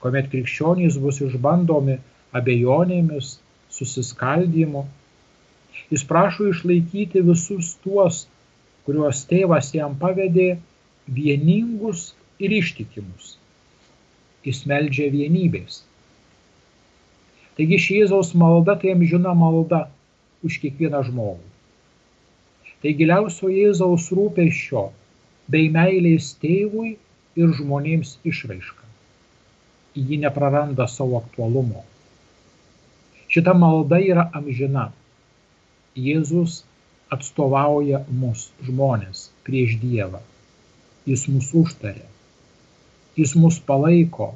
kuomet 0.00 0.30
krikščionys 0.32 0.98
bus 1.00 1.20
išbandomi 1.24 1.98
abejonėmis, 2.40 3.36
susiskaldimu. 3.74 4.84
Jis 5.92 6.04
prašo 6.08 6.48
išlaikyti 6.50 7.22
visus 7.28 7.74
tuos, 7.84 8.24
kuriuos 8.86 9.24
tėvas 9.30 9.70
jam 9.76 9.96
pavedė, 10.00 10.54
vieningus 11.06 12.12
ir 12.40 12.54
ištikimus. 12.60 13.34
Jis 14.44 14.62
meldžia 14.68 15.08
vienybės. 15.12 15.82
Taigi 17.56 17.80
ši 17.80 17.98
Jėzaus 18.02 18.34
malda 18.36 18.76
tai 18.82 18.92
amžina 18.92 19.34
malda 19.38 19.84
už 20.44 20.60
kiekvieną 20.62 21.04
žmogų. 21.08 21.50
Tai 22.84 22.96
giliausio 22.98 23.48
Jėzaus 23.48 24.10
rūpešio 24.12 24.88
bei 25.48 25.70
meilės 25.72 26.34
tėvui 26.42 26.96
ir 27.40 27.54
žmonėms 27.60 28.18
išraiška 28.28 28.84
ji 29.94 30.16
nepraranda 30.16 30.86
savo 30.88 31.18
aktualumo. 31.18 31.84
Šita 33.28 33.54
malda 33.54 34.00
yra 34.02 34.26
amžina. 34.34 34.90
Jėzus 35.94 36.62
atstovauja 37.14 38.02
mus, 38.10 38.48
žmonės, 38.66 39.28
prieš 39.46 39.76
Dievą. 39.82 40.20
Jis 41.06 41.28
mus 41.30 41.52
užtarė. 41.54 42.02
Jis 43.16 43.34
mus 43.38 43.60
palaiko. 43.68 44.32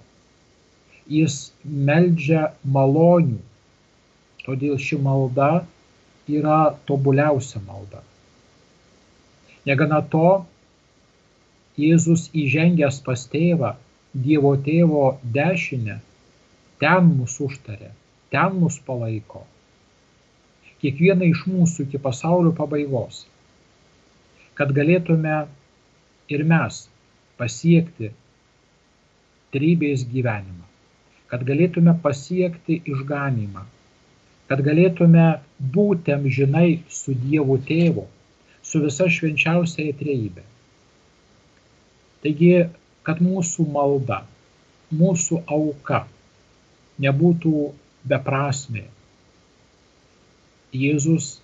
Jis 1.10 1.38
meldžia 1.64 2.52
malonių. 2.76 3.40
Todėl 4.44 4.78
ši 4.80 5.00
malda 5.04 5.48
yra 6.28 6.60
tobuliausia 6.88 7.60
malda. 7.64 8.04
Negana 9.68 9.98
to, 10.12 10.28
Jėzus 11.78 12.28
įžengęs 12.34 13.02
pas 13.06 13.22
tėvą, 13.32 13.74
Dievo 14.26 14.54
tėvo 14.66 15.02
dešinę, 15.34 15.98
ten 16.82 17.10
mus 17.18 17.36
užtarė, 17.44 17.90
ten 18.34 18.56
mus 18.62 18.78
palaiko. 18.86 19.44
Kiekvieną 20.82 21.28
iš 21.28 21.44
mūsų 21.50 21.86
iki 21.86 22.00
pasaulio 22.02 22.54
pabaigos. 22.56 23.26
Kad 24.58 24.72
galėtume 24.74 25.36
ir 26.34 26.44
mes 26.52 26.80
pasiekti 27.38 28.10
trybės 29.54 30.04
gyvenimą, 30.12 30.66
kad 31.30 31.44
galėtume 31.48 31.94
pasiekti 32.04 32.80
išganimą, 32.92 33.64
kad 34.48 34.62
galėtume 34.64 35.26
būti 35.76 36.14
amžinai 36.14 36.82
su 37.00 37.14
Dievu 37.24 37.58
tėvu, 37.68 38.06
su 38.62 38.82
visa 38.84 39.08
švenčiausiaja 39.12 39.96
trejybė. 40.00 40.44
Taigi, 42.24 42.52
kad 43.06 43.20
mūsų 43.24 43.66
malda, 43.72 44.22
mūsų 44.92 45.42
auka 45.46 46.04
nebūtų 47.04 47.66
beprasmė, 48.08 48.88
Jėzus 50.68 51.38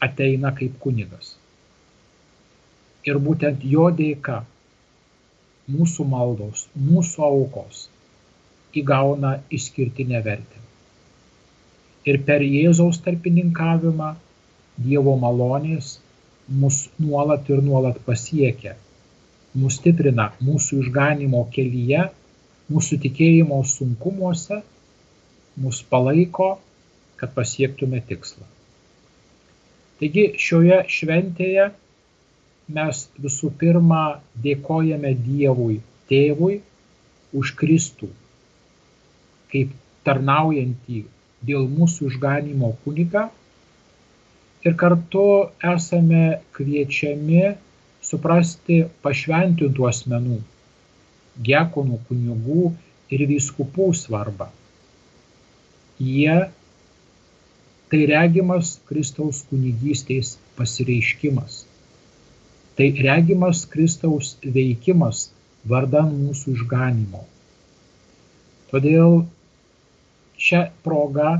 ateina 0.00 0.54
kaip 0.56 0.78
kunigas. 0.80 1.34
Ir 3.04 3.18
būtent 3.20 3.64
jo 3.68 3.90
dėka 3.92 4.38
mūsų 5.72 6.08
maldos, 6.08 6.66
mūsų 6.76 7.28
aukos 7.28 7.86
įgauna 8.82 9.38
išskirtinę 9.52 10.20
vertę 10.24 10.62
ir 12.08 12.22
per 12.26 12.42
Jėzaus 12.42 13.00
tarpininkavimą 13.04 14.12
Dievo 14.82 15.14
malonės 15.20 15.98
mus 16.62 16.86
nuolat 16.98 17.48
ir 17.52 17.60
nuolat 17.62 17.98
pasiekia, 18.06 18.74
mus 19.54 19.76
stiprina 19.78 20.30
mūsų 20.42 20.80
išganimo 20.82 21.44
kelyje, 21.54 22.06
mūsų 22.72 22.98
tikėjimo 23.04 23.60
sunkumuose, 23.68 24.62
mus 25.62 25.82
palaiko, 25.92 26.56
kad 27.20 27.34
pasiektume 27.36 28.00
tikslą. 28.08 28.48
Taigi 30.00 30.24
šioje 30.40 30.80
šventėje 30.90 31.68
mes 32.76 33.06
visų 33.24 33.52
pirma 33.60 34.02
dėkojame 34.44 35.14
Dievui, 35.26 35.80
Tėvui, 36.10 36.60
už 37.32 37.54
Kristų, 37.60 38.08
kaip 39.52 39.72
tarnaujantį 40.06 41.02
dėl 41.48 41.68
mūsų 41.78 42.10
išganimo 42.12 42.72
kunigą 42.84 43.26
ir 44.66 44.76
kartu 44.78 45.26
esame 45.72 46.24
kviečiami 46.56 47.44
suprasti 48.02 48.82
pašventintų 49.04 49.86
asmenų, 49.88 50.38
gekonų 51.48 52.00
kunigų 52.08 52.72
ir 53.14 53.26
vyskupų 53.30 53.88
svarbą. 53.98 54.48
Jie 56.02 56.36
tai 57.92 58.06
regimas 58.08 58.78
Kristaus 58.88 59.42
kunigystės 59.50 60.36
pasireiškimas. 60.56 61.62
Tai 62.76 62.88
regimas 63.04 63.66
Kristaus 63.68 64.36
veikimas 64.42 65.26
vardan 65.68 66.08
mūsų 66.16 66.54
išganimo. 66.56 67.26
Todėl 68.72 69.18
šią 70.40 70.62
progą 70.86 71.34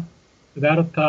verta 0.64 1.08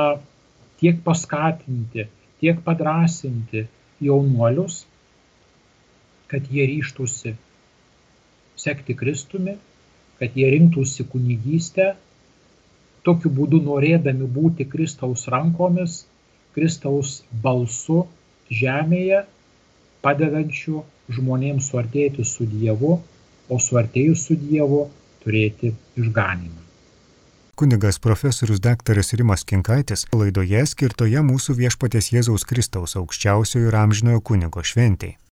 tiek 0.79 1.01
paskatinti, 1.03 2.07
tiek 2.39 2.61
padrasinti 2.63 3.65
jaunuolius, 4.03 4.85
kad 6.31 6.47
jie 6.47 6.69
ryštųsi 6.71 7.35
sekti 8.63 8.95
Kristumi, 8.95 9.57
kad 10.19 10.39
jie 10.39 10.47
rinktųsi 10.55 11.03
kunigystę, 11.11 11.93
tokiu 13.03 13.29
būdu 13.37 13.59
norėdami 13.67 14.27
būti 14.39 14.65
Kristaus 14.71 15.27
rankomis, 15.27 16.05
Kristaus 16.55 17.19
balsu 17.43 18.05
žemėje, 18.47 19.25
padedančiu 20.03 20.83
žmonėms 21.13 21.69
suartėti 21.71 22.25
su 22.27 22.47
Dievu, 22.49 22.97
o 23.49 23.59
suartėjus 23.59 24.27
su 24.27 24.37
Dievu 24.39 24.85
turėti 25.23 25.73
išganimą. 25.99 26.59
Kunigas 27.55 27.99
profesorius 28.01 28.59
daktaras 28.59 29.13
Rimas 29.13 29.43
Kinkaitis 29.45 30.07
laidoje 30.11 30.63
skirtoje 30.71 31.21
mūsų 31.21 31.53
viešpatės 31.59 32.09
Jėzaus 32.15 32.47
Kristaus 32.49 32.97
aukščiausiojo 32.97 33.69
ir 33.69 33.77
amžinojo 33.77 34.23
kunigo 34.25 34.63
šventėjai. 34.65 35.19